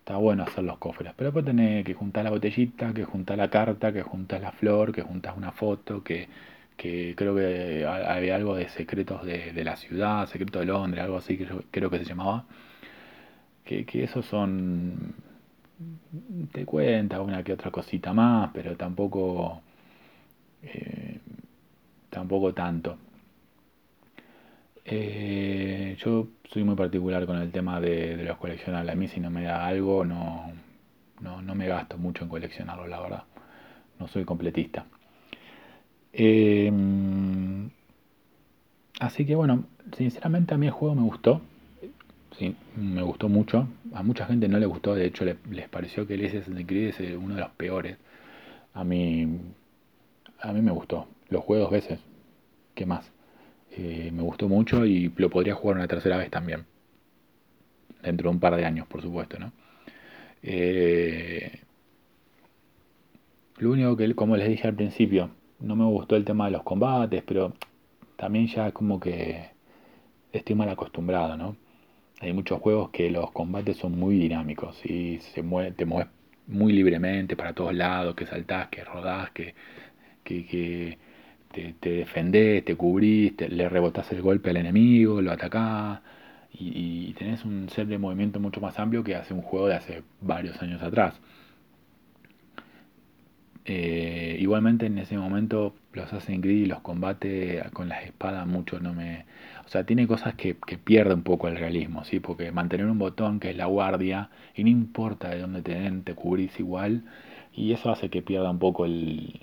está 0.00 0.16
bueno 0.16 0.44
hacer 0.44 0.64
los 0.64 0.78
cofres, 0.78 1.12
pero 1.16 1.28
después 1.30 1.44
tenés 1.44 1.84
que 1.84 1.94
juntar 1.94 2.24
la 2.24 2.30
botellita, 2.30 2.94
que 2.94 3.04
juntar 3.04 3.38
la 3.38 3.50
carta, 3.50 3.92
que 3.92 4.02
juntas 4.02 4.40
la 4.40 4.52
flor, 4.52 4.92
que 4.92 5.02
juntas 5.02 5.36
una 5.36 5.52
foto, 5.52 6.02
que, 6.02 6.28
que 6.76 7.14
creo 7.16 7.34
que 7.36 7.84
había 7.86 8.36
algo 8.36 8.54
de 8.56 8.68
secretos 8.70 9.24
de, 9.26 9.52
de, 9.52 9.64
la 9.64 9.76
ciudad, 9.76 10.26
secreto 10.28 10.60
de 10.60 10.66
Londres, 10.66 11.04
algo 11.04 11.18
así 11.18 11.36
que 11.36 11.46
yo 11.46 11.62
creo 11.70 11.90
que 11.90 11.98
se 11.98 12.04
llamaba, 12.06 12.46
que, 13.64 13.84
que 13.84 14.04
esos 14.04 14.24
son, 14.26 15.14
te 16.52 16.64
cuenta 16.64 17.20
una 17.20 17.42
que 17.42 17.52
otra 17.52 17.70
cosita 17.70 18.12
más, 18.12 18.50
pero 18.54 18.76
tampoco... 18.76 19.62
Eh, 20.62 20.97
tampoco 22.18 22.52
tanto. 22.52 22.98
Eh, 24.84 25.96
yo 26.00 26.26
soy 26.52 26.64
muy 26.64 26.74
particular 26.74 27.26
con 27.26 27.36
el 27.36 27.52
tema 27.52 27.80
de, 27.80 28.16
los 28.24 28.38
coleccionables. 28.38 28.92
A 28.92 28.96
mí 28.96 29.06
si 29.06 29.20
no 29.20 29.30
me 29.30 29.44
da 29.44 29.64
algo, 29.64 30.04
no, 30.04 30.50
no, 31.20 31.54
me 31.54 31.68
gasto 31.68 31.96
mucho 31.96 32.24
en 32.24 32.30
coleccionarlo, 32.30 32.88
la 32.88 33.00
verdad. 33.00 33.22
No 34.00 34.08
soy 34.08 34.24
completista. 34.24 34.86
Eh, 36.12 36.72
así 38.98 39.24
que 39.24 39.36
bueno, 39.36 39.66
sinceramente 39.96 40.54
a 40.54 40.58
mí 40.58 40.66
el 40.66 40.72
juego 40.72 40.96
me 40.96 41.02
gustó. 41.02 41.40
Sí, 42.36 42.56
me 42.76 43.02
gustó 43.02 43.28
mucho. 43.28 43.68
A 43.94 44.02
mucha 44.02 44.26
gente 44.26 44.48
no 44.48 44.58
le 44.58 44.66
gustó, 44.66 44.96
de 44.96 45.06
hecho 45.06 45.24
les 45.24 45.68
pareció 45.68 46.04
que 46.04 46.14
el 46.14 46.22
S63 46.22 47.00
es 47.00 47.16
uno 47.16 47.36
de 47.36 47.42
los 47.42 47.50
peores. 47.50 47.96
A 48.74 48.82
mí, 48.82 49.38
a 50.40 50.52
mí 50.52 50.62
me 50.62 50.72
gustó. 50.72 51.06
Lo 51.30 51.42
juego 51.42 51.64
dos 51.64 51.72
veces. 51.72 52.00
¿Qué 52.78 52.86
más? 52.86 53.10
Eh, 53.72 54.12
me 54.14 54.22
gustó 54.22 54.48
mucho 54.48 54.86
y 54.86 55.12
lo 55.16 55.30
podría 55.30 55.56
jugar 55.56 55.78
una 55.78 55.88
tercera 55.88 56.16
vez 56.16 56.30
también. 56.30 56.64
Dentro 58.04 58.30
de 58.30 58.34
un 58.36 58.38
par 58.38 58.54
de 58.54 58.64
años, 58.64 58.86
por 58.86 59.02
supuesto, 59.02 59.36
¿no? 59.36 59.50
Eh, 60.44 61.58
lo 63.56 63.72
único 63.72 63.96
que, 63.96 64.14
como 64.14 64.36
les 64.36 64.48
dije 64.48 64.68
al 64.68 64.76
principio, 64.76 65.30
no 65.58 65.74
me 65.74 65.86
gustó 65.86 66.14
el 66.14 66.24
tema 66.24 66.44
de 66.44 66.52
los 66.52 66.62
combates, 66.62 67.24
pero 67.26 67.52
también 68.14 68.46
ya 68.46 68.70
como 68.70 69.00
que 69.00 69.50
estoy 70.30 70.54
mal 70.54 70.68
acostumbrado, 70.68 71.36
¿no? 71.36 71.56
Hay 72.20 72.32
muchos 72.32 72.60
juegos 72.60 72.90
que 72.90 73.10
los 73.10 73.32
combates 73.32 73.76
son 73.76 73.98
muy 73.98 74.18
dinámicos 74.18 74.86
y 74.86 75.18
se 75.34 75.42
mueve, 75.42 75.72
te 75.72 75.84
mueves 75.84 76.12
muy 76.46 76.72
libremente 76.72 77.34
para 77.34 77.54
todos 77.54 77.74
lados, 77.74 78.14
que 78.14 78.24
saltás, 78.26 78.68
que 78.68 78.84
rodás, 78.84 79.32
que, 79.32 79.56
que, 80.22 80.98
te, 81.52 81.74
te, 81.80 81.90
defendés, 81.90 82.64
te 82.64 82.76
cubrís, 82.76 83.34
le 83.48 83.68
rebotás 83.68 84.10
el 84.12 84.22
golpe 84.22 84.50
al 84.50 84.58
enemigo, 84.58 85.20
lo 85.22 85.32
atacás 85.32 86.00
y, 86.52 87.08
y, 87.10 87.12
tenés 87.14 87.44
un 87.44 87.68
set 87.70 87.88
de 87.88 87.98
movimiento 87.98 88.40
mucho 88.40 88.60
más 88.60 88.78
amplio 88.78 89.04
que 89.04 89.14
hace 89.16 89.34
un 89.34 89.42
juego 89.42 89.68
de 89.68 89.74
hace 89.76 90.02
varios 90.20 90.60
años 90.62 90.82
atrás. 90.82 91.20
Eh, 93.70 94.38
igualmente 94.40 94.86
en 94.86 94.98
ese 94.98 95.18
momento 95.18 95.74
los 95.92 96.06
Assassin's 96.06 96.40
Creed 96.40 96.62
y 96.64 96.66
los 96.66 96.80
combates 96.80 97.70
con 97.72 97.88
las 97.88 98.04
espadas 98.04 98.46
mucho 98.46 98.80
no 98.80 98.94
me... 98.94 99.26
O 99.66 99.68
sea, 99.68 99.84
tiene 99.84 100.06
cosas 100.06 100.34
que, 100.36 100.56
que 100.66 100.78
pierde 100.78 101.12
un 101.12 101.22
poco 101.22 101.48
el 101.48 101.56
realismo, 101.58 102.02
¿sí? 102.04 102.18
Porque 102.18 102.50
mantener 102.50 102.86
un 102.86 102.98
botón 102.98 103.40
que 103.40 103.50
es 103.50 103.56
la 103.56 103.66
guardia 103.66 104.30
y 104.54 104.64
no 104.64 104.70
importa 104.70 105.28
de 105.28 105.40
dónde 105.40 105.60
te 105.60 105.74
den, 105.74 106.02
te 106.02 106.14
cubrís 106.14 106.58
igual 106.58 107.04
y 107.52 107.72
eso 107.72 107.90
hace 107.90 108.08
que 108.08 108.22
pierda 108.22 108.50
un 108.50 108.58
poco 108.58 108.86
el... 108.86 109.40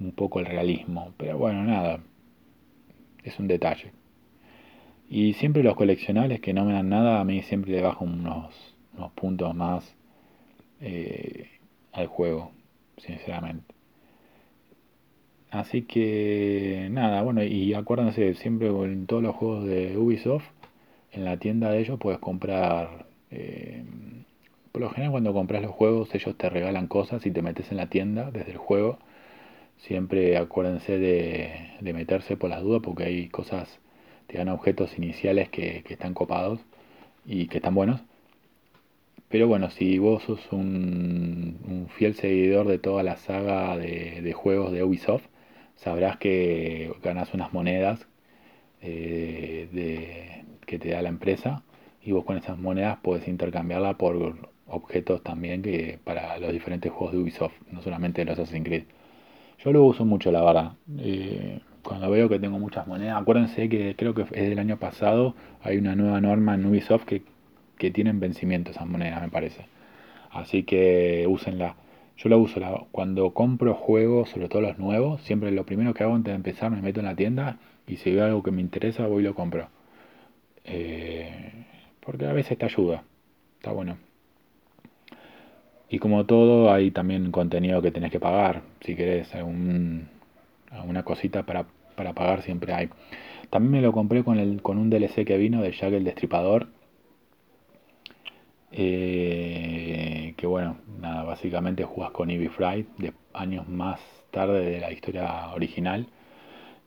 un 0.00 0.12
poco 0.12 0.40
el 0.40 0.46
realismo. 0.46 1.12
Pero 1.16 1.38
bueno, 1.38 1.64
nada, 1.64 2.00
es 3.24 3.38
un 3.38 3.48
detalle. 3.48 3.92
Y 5.08 5.34
siempre 5.34 5.62
los 5.62 5.76
coleccionables 5.76 6.40
que 6.40 6.52
no 6.52 6.64
me 6.64 6.72
dan 6.72 6.88
nada, 6.88 7.20
a 7.20 7.24
mí 7.24 7.42
siempre 7.42 7.72
le 7.72 7.82
bajo 7.82 8.04
unos, 8.04 8.54
unos 8.96 9.12
puntos 9.12 9.54
más 9.54 9.96
eh, 10.80 11.48
al 11.92 12.06
juego 12.08 12.52
sinceramente. 12.98 13.74
Así 15.50 15.82
que 15.82 16.88
nada, 16.90 17.22
bueno, 17.22 17.42
y 17.42 17.72
acuérdense, 17.72 18.34
siempre 18.34 18.68
en 18.68 19.06
todos 19.06 19.22
los 19.22 19.34
juegos 19.34 19.64
de 19.64 19.96
Ubisoft, 19.96 20.44
en 21.12 21.24
la 21.24 21.38
tienda 21.38 21.70
de 21.70 21.80
ellos 21.80 21.98
puedes 21.98 22.20
comprar... 22.20 23.06
Eh, 23.30 23.84
por 24.72 24.82
lo 24.82 24.90
general 24.90 25.12
cuando 25.12 25.32
compras 25.32 25.62
los 25.62 25.72
juegos 25.72 26.14
ellos 26.14 26.36
te 26.36 26.48
regalan 26.50 26.86
cosas 26.86 27.24
y 27.26 27.30
te 27.30 27.42
metes 27.42 27.70
en 27.70 27.78
la 27.78 27.88
tienda 27.88 28.30
desde 28.30 28.52
el 28.52 28.58
juego. 28.58 28.98
Siempre 29.78 30.36
acuérdense 30.36 30.98
de, 30.98 31.92
meterse 31.94 32.36
por 32.36 32.50
las 32.50 32.62
dudas 32.62 32.82
porque 32.84 33.04
hay 33.04 33.28
cosas, 33.28 33.80
te 34.26 34.38
dan 34.38 34.48
objetos 34.48 34.96
iniciales 34.98 35.48
que, 35.48 35.82
que 35.84 35.94
están 35.94 36.14
copados 36.14 36.60
y 37.26 37.48
que 37.48 37.58
están 37.58 37.74
buenos 37.74 38.02
pero 39.28 39.46
bueno, 39.46 39.70
si 39.70 39.98
vos 39.98 40.22
sos 40.22 40.40
un, 40.52 41.86
fiel 41.96 42.14
seguidor 42.14 42.66
de 42.66 42.78
toda 42.78 43.02
la 43.02 43.16
saga 43.16 43.76
de, 43.76 44.32
juegos 44.32 44.72
de 44.72 44.82
Ubisoft, 44.82 45.24
sabrás 45.76 46.16
que 46.18 46.92
ganas 47.02 47.34
unas 47.34 47.52
monedas 47.52 48.06
eh, 48.82 50.44
que 50.66 50.78
te 50.78 50.90
da 50.90 51.02
la 51.02 51.08
empresa 51.10 51.62
y 52.02 52.12
vos 52.12 52.24
con 52.24 52.36
esas 52.38 52.58
monedas 52.58 52.98
puedes 53.02 53.28
intercambiarla 53.28 53.98
por 53.98 54.50
objetos 54.66 55.22
también 55.22 55.62
que 55.62 55.98
para 56.04 56.38
los 56.38 56.52
diferentes 56.52 56.90
juegos 56.92 57.12
de 57.14 57.18
Ubisoft, 57.22 57.54
no 57.70 57.82
solamente 57.82 58.24
los 58.24 58.38
Assassin's 58.38 58.66
Creed. 58.66 58.84
Yo 59.58 59.72
lo 59.72 59.84
uso 59.84 60.04
mucho, 60.04 60.30
la 60.30 60.42
verdad. 60.42 60.72
Eh, 60.98 61.60
cuando 61.82 62.10
veo 62.10 62.28
que 62.28 62.38
tengo 62.38 62.58
muchas 62.58 62.86
monedas, 62.86 63.20
acuérdense 63.20 63.68
que 63.68 63.94
creo 63.96 64.14
que 64.14 64.22
es 64.22 64.30
del 64.30 64.58
año 64.58 64.78
pasado, 64.78 65.34
hay 65.62 65.78
una 65.78 65.96
nueva 65.96 66.20
norma 66.20 66.54
en 66.54 66.66
Ubisoft 66.66 67.04
que 67.04 67.22
que 67.78 67.90
tienen 67.90 68.20
vencimiento 68.20 68.72
esas 68.72 68.86
monedas, 68.86 69.22
me 69.22 69.30
parece. 69.30 69.66
Así 70.30 70.64
que 70.64 71.26
úsenla. 71.28 71.76
Yo 72.16 72.28
la 72.28 72.36
uso 72.36 72.60
la, 72.60 72.84
cuando 72.90 73.32
compro 73.32 73.74
juegos, 73.74 74.30
sobre 74.30 74.48
todo 74.48 74.62
los 74.62 74.78
nuevos, 74.78 75.22
siempre 75.22 75.52
lo 75.52 75.64
primero 75.64 75.94
que 75.94 76.02
hago 76.02 76.14
antes 76.14 76.32
de 76.32 76.36
empezar 76.36 76.70
me 76.70 76.82
meto 76.82 77.00
en 77.00 77.06
la 77.06 77.14
tienda 77.16 77.58
y 77.86 77.96
si 77.98 78.12
veo 78.12 78.24
algo 78.24 78.42
que 78.42 78.50
me 78.50 78.60
interesa 78.60 79.06
voy 79.06 79.22
y 79.22 79.26
lo 79.26 79.34
compro. 79.34 79.68
Eh, 80.64 81.66
porque 82.00 82.26
a 82.26 82.32
veces 82.32 82.58
te 82.58 82.66
ayuda. 82.66 83.04
Está 83.58 83.72
bueno. 83.72 84.07
Y 85.90 85.98
como 85.98 86.26
todo, 86.26 86.72
hay 86.72 86.90
también 86.90 87.30
contenido 87.30 87.80
que 87.82 87.90
tenés 87.90 88.12
que 88.12 88.20
pagar. 88.20 88.62
Si 88.80 88.94
querés 88.94 89.34
algún, 89.34 90.08
alguna 90.70 91.02
cosita 91.02 91.44
para, 91.44 91.66
para 91.96 92.12
pagar, 92.12 92.42
siempre 92.42 92.74
hay. 92.74 92.90
También 93.50 93.72
me 93.72 93.82
lo 93.82 93.92
compré 93.92 94.22
con, 94.24 94.38
el, 94.38 94.62
con 94.62 94.78
un 94.78 94.90
DLC 94.90 95.24
que 95.24 95.38
vino 95.38 95.62
de 95.62 95.72
Jack 95.72 95.92
el 95.94 96.04
Destripador 96.04 96.68
eh, 98.72 100.34
que 100.36 100.46
bueno, 100.46 100.76
nada, 101.00 101.24
básicamente 101.24 101.84
jugas 101.84 102.10
con 102.10 102.30
Eevee 102.30 102.50
Fry 102.50 102.86
de 102.98 103.12
años 103.32 103.68
más 103.68 104.00
tarde 104.30 104.64
de 104.64 104.80
la 104.80 104.92
historia 104.92 105.52
original, 105.54 106.06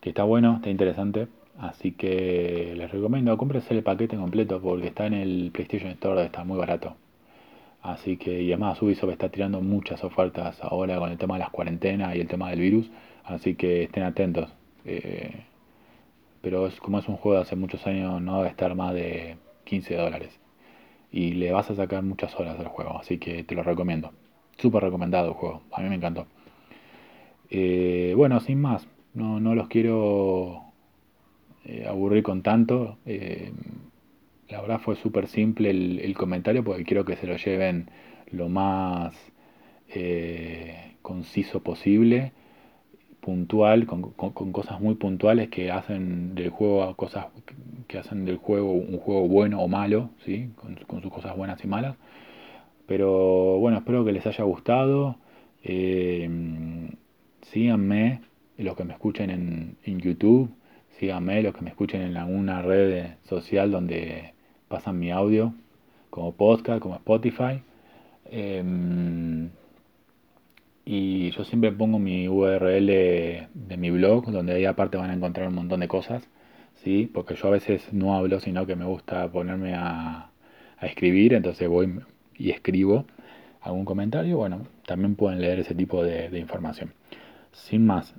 que 0.01 0.09
está 0.09 0.23
bueno, 0.23 0.55
está 0.57 0.69
interesante. 0.69 1.27
Así 1.59 1.91
que 1.91 2.73
les 2.75 2.91
recomiendo, 2.91 3.37
cómprense 3.37 3.73
el 3.73 3.83
paquete 3.83 4.17
completo 4.17 4.61
porque 4.61 4.87
está 4.87 5.05
en 5.07 5.13
el 5.13 5.51
PlayStation 5.53 5.91
Store, 5.91 6.25
está 6.25 6.43
muy 6.43 6.57
barato. 6.57 6.95
Así 7.81 8.17
que, 8.17 8.41
y 8.41 8.51
además 8.51 8.81
Ubisoft 8.81 9.11
está 9.11 9.29
tirando 9.29 9.61
muchas 9.61 10.03
ofertas 10.03 10.59
ahora 10.63 10.99
con 10.99 11.11
el 11.11 11.17
tema 11.17 11.35
de 11.35 11.39
las 11.41 11.49
cuarentenas 11.49 12.15
y 12.15 12.19
el 12.19 12.27
tema 12.27 12.49
del 12.51 12.59
virus. 12.59 12.91
Así 13.23 13.55
que 13.55 13.83
estén 13.83 14.03
atentos. 14.03 14.49
Eh, 14.85 15.45
pero 16.41 16.67
es, 16.67 16.79
como 16.79 16.99
es 16.99 17.07
un 17.07 17.17
juego 17.17 17.37
de 17.37 17.43
hace 17.43 17.55
muchos 17.55 17.85
años, 17.87 18.21
no 18.21 18.37
debe 18.37 18.49
estar 18.49 18.75
más 18.75 18.93
de 18.93 19.37
15 19.65 19.95
dólares 19.95 20.41
y 21.11 21.33
le 21.33 21.51
vas 21.51 21.69
a 21.69 21.75
sacar 21.75 22.03
muchas 22.03 22.37
horas 22.39 22.59
al 22.59 22.67
juego, 22.67 22.97
así 22.99 23.17
que 23.17 23.43
te 23.43 23.55
lo 23.55 23.63
recomiendo. 23.63 24.11
Súper 24.57 24.83
recomendado 24.83 25.29
el 25.29 25.33
juego, 25.33 25.61
a 25.71 25.81
mí 25.81 25.89
me 25.89 25.95
encantó. 25.95 26.27
Eh, 27.49 28.13
bueno, 28.15 28.39
sin 28.39 28.61
más, 28.61 28.87
no, 29.13 29.39
no 29.39 29.55
los 29.55 29.67
quiero 29.67 30.61
eh, 31.65 31.85
aburrir 31.87 32.23
con 32.23 32.41
tanto. 32.41 32.97
La 34.51 34.61
verdad 34.61 34.79
fue 34.79 34.95
súper 34.95 35.27
simple 35.27 35.69
el, 35.71 36.13
comentario 36.15 36.63
porque 36.63 36.83
quiero 36.83 37.05
que 37.05 37.15
se 37.15 37.27
lo 37.27 37.37
lleven 37.37 37.89
lo 38.31 38.49
más 38.49 39.15
conciso 41.01 41.61
posible 41.63 42.33
puntual, 43.21 43.85
con, 43.85 44.01
cosas 44.51 44.81
muy 44.81 44.95
puntuales 44.95 45.49
que 45.49 45.71
hacen 45.71 46.35
del 46.35 46.49
juego 46.49 46.93
cosas 46.95 47.27
que 47.87 47.99
hacen 47.99 48.25
del 48.25 48.37
juego 48.37 48.71
un 48.71 48.97
juego 48.97 49.27
bueno 49.27 49.61
o 49.61 49.67
malo, 49.67 50.09
¿sí? 50.25 50.51
con, 50.55 51.01
sus 51.01 51.11
cosas 51.11 51.37
buenas 51.37 51.63
y 51.63 51.67
malas. 51.67 51.95
Pero 52.87 53.59
bueno, 53.59 53.77
espero 53.77 54.03
que 54.03 54.11
les 54.11 54.25
haya 54.25 54.43
gustado. 54.43 55.17
Eh, 55.63 56.27
síganme, 57.43 58.21
los 58.57 58.75
que 58.75 58.83
me 58.83 58.93
escuchen 58.93 59.29
en, 59.29 59.77
en, 59.83 59.99
YouTube, 59.99 60.49
síganme, 60.99 61.43
los 61.43 61.53
que 61.53 61.61
me 61.61 61.69
escuchen 61.69 62.01
en 62.01 62.17
alguna 62.17 62.61
red 62.61 63.11
social 63.23 63.71
donde 63.71 64.33
pasan 64.71 64.97
mi 64.97 65.11
audio, 65.11 65.53
como 66.09 66.31
podcast, 66.33 66.81
como 66.81 66.95
Spotify. 66.95 67.61
Eh, 68.25 68.63
y 70.85 71.31
yo 71.31 71.43
siempre 71.43 71.71
pongo 71.71 71.99
mi 71.99 72.27
URL 72.27 72.87
de 72.87 73.77
mi 73.77 73.91
blog, 73.91 74.31
donde 74.31 74.53
ahí 74.53 74.65
aparte 74.65 74.97
van 74.97 75.11
a 75.11 75.13
encontrar 75.13 75.47
un 75.47 75.55
montón 75.55 75.79
de 75.81 75.87
cosas, 75.87 76.27
¿sí? 76.83 77.09
Porque 77.13 77.35
yo 77.35 77.47
a 77.47 77.51
veces 77.51 77.93
no 77.93 78.15
hablo, 78.15 78.39
sino 78.39 78.65
que 78.65 78.75
me 78.75 78.85
gusta 78.85 79.31
ponerme 79.31 79.73
a, 79.75 80.27
escribir, 80.81 81.33
entonces 81.35 81.69
voy 81.69 81.99
y 82.35 82.49
escribo 82.49 83.05
algún 83.61 83.85
comentario, 83.85 84.37
bueno, 84.37 84.65
también 84.87 85.15
pueden 85.15 85.39
leer 85.39 85.59
ese 85.59 85.75
tipo 85.75 86.03
de, 86.03 86.39
información. 86.39 86.93
Sin 87.51 87.85
más, 87.85 88.15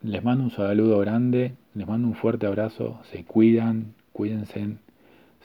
les 0.00 0.22
mando 0.22 0.44
un 0.44 0.52
saludo 0.52 1.00
grande, 1.00 1.54
les 1.74 1.88
mando 1.88 2.06
un 2.06 2.14
fuerte 2.14 2.46
abrazo, 2.46 3.00
se 3.10 3.24
cuidan, 3.24 3.94
cuídense, 4.12 4.76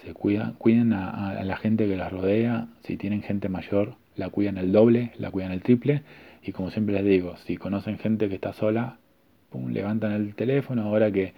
se 0.04 0.14
cuidan, 0.14 0.54
cuiden 0.54 0.94
a, 0.94 1.44
la 1.44 1.58
gente 1.58 1.88
que 1.88 1.96
las 1.96 2.12
rodea, 2.12 2.68
si 2.84 2.98
tienen 2.98 3.22
gente 3.22 3.50
mayor, 3.50 3.96
la 4.16 4.30
cuidan 4.30 4.58
el 4.58 4.72
doble, 4.72 5.12
la 5.18 5.32
cuidan 5.32 5.52
el 5.52 5.62
triple. 5.62 6.02
Y 6.44 6.52
como 6.52 6.72
siempre 6.72 6.96
les 6.96 7.06
digo, 7.06 7.36
si 7.46 7.58
conocen 7.58 7.98
gente 8.00 8.28
que 8.30 8.36
está 8.36 8.54
sola, 8.54 8.98
pum, 9.50 9.70
levantan 9.70 10.14
el 10.14 10.34
teléfono, 10.34 10.84
ahora 10.84 11.12
que, 11.12 11.34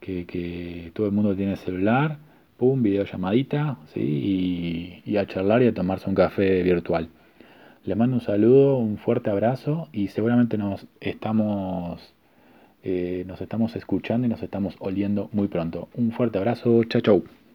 que, 0.00 0.90
todo 0.94 1.06
el 1.06 1.12
mundo 1.12 1.34
tiene 1.36 1.56
celular, 1.56 2.18
pum, 2.56 2.82
videollamadita, 2.82 3.78
¿sí? 3.92 5.02
y, 5.04 5.16
a 5.16 5.26
charlar 5.26 5.62
y 5.62 5.66
a 5.66 5.74
tomarse 5.74 6.08
un 6.08 6.14
café 6.14 6.62
virtual. 6.62 7.08
Les 7.84 7.96
mando 7.96 8.16
un 8.16 8.22
saludo, 8.22 8.78
un 8.78 8.98
fuerte 8.98 9.30
abrazo 9.30 9.88
y 9.92 10.08
seguramente 10.08 10.58
nos 10.58 10.86
estamos, 11.00 12.14
eh, 12.82 13.24
nos 13.26 13.40
estamos 13.40 13.76
escuchando 13.76 14.26
y 14.26 14.30
nos 14.30 14.42
estamos 14.42 14.74
oliendo 14.80 15.28
muy 15.32 15.48
pronto. 15.48 15.88
Un 15.94 16.12
fuerte 16.12 16.38
abrazo, 16.38 16.82
chao 16.84 17.00
chau. 17.00 17.45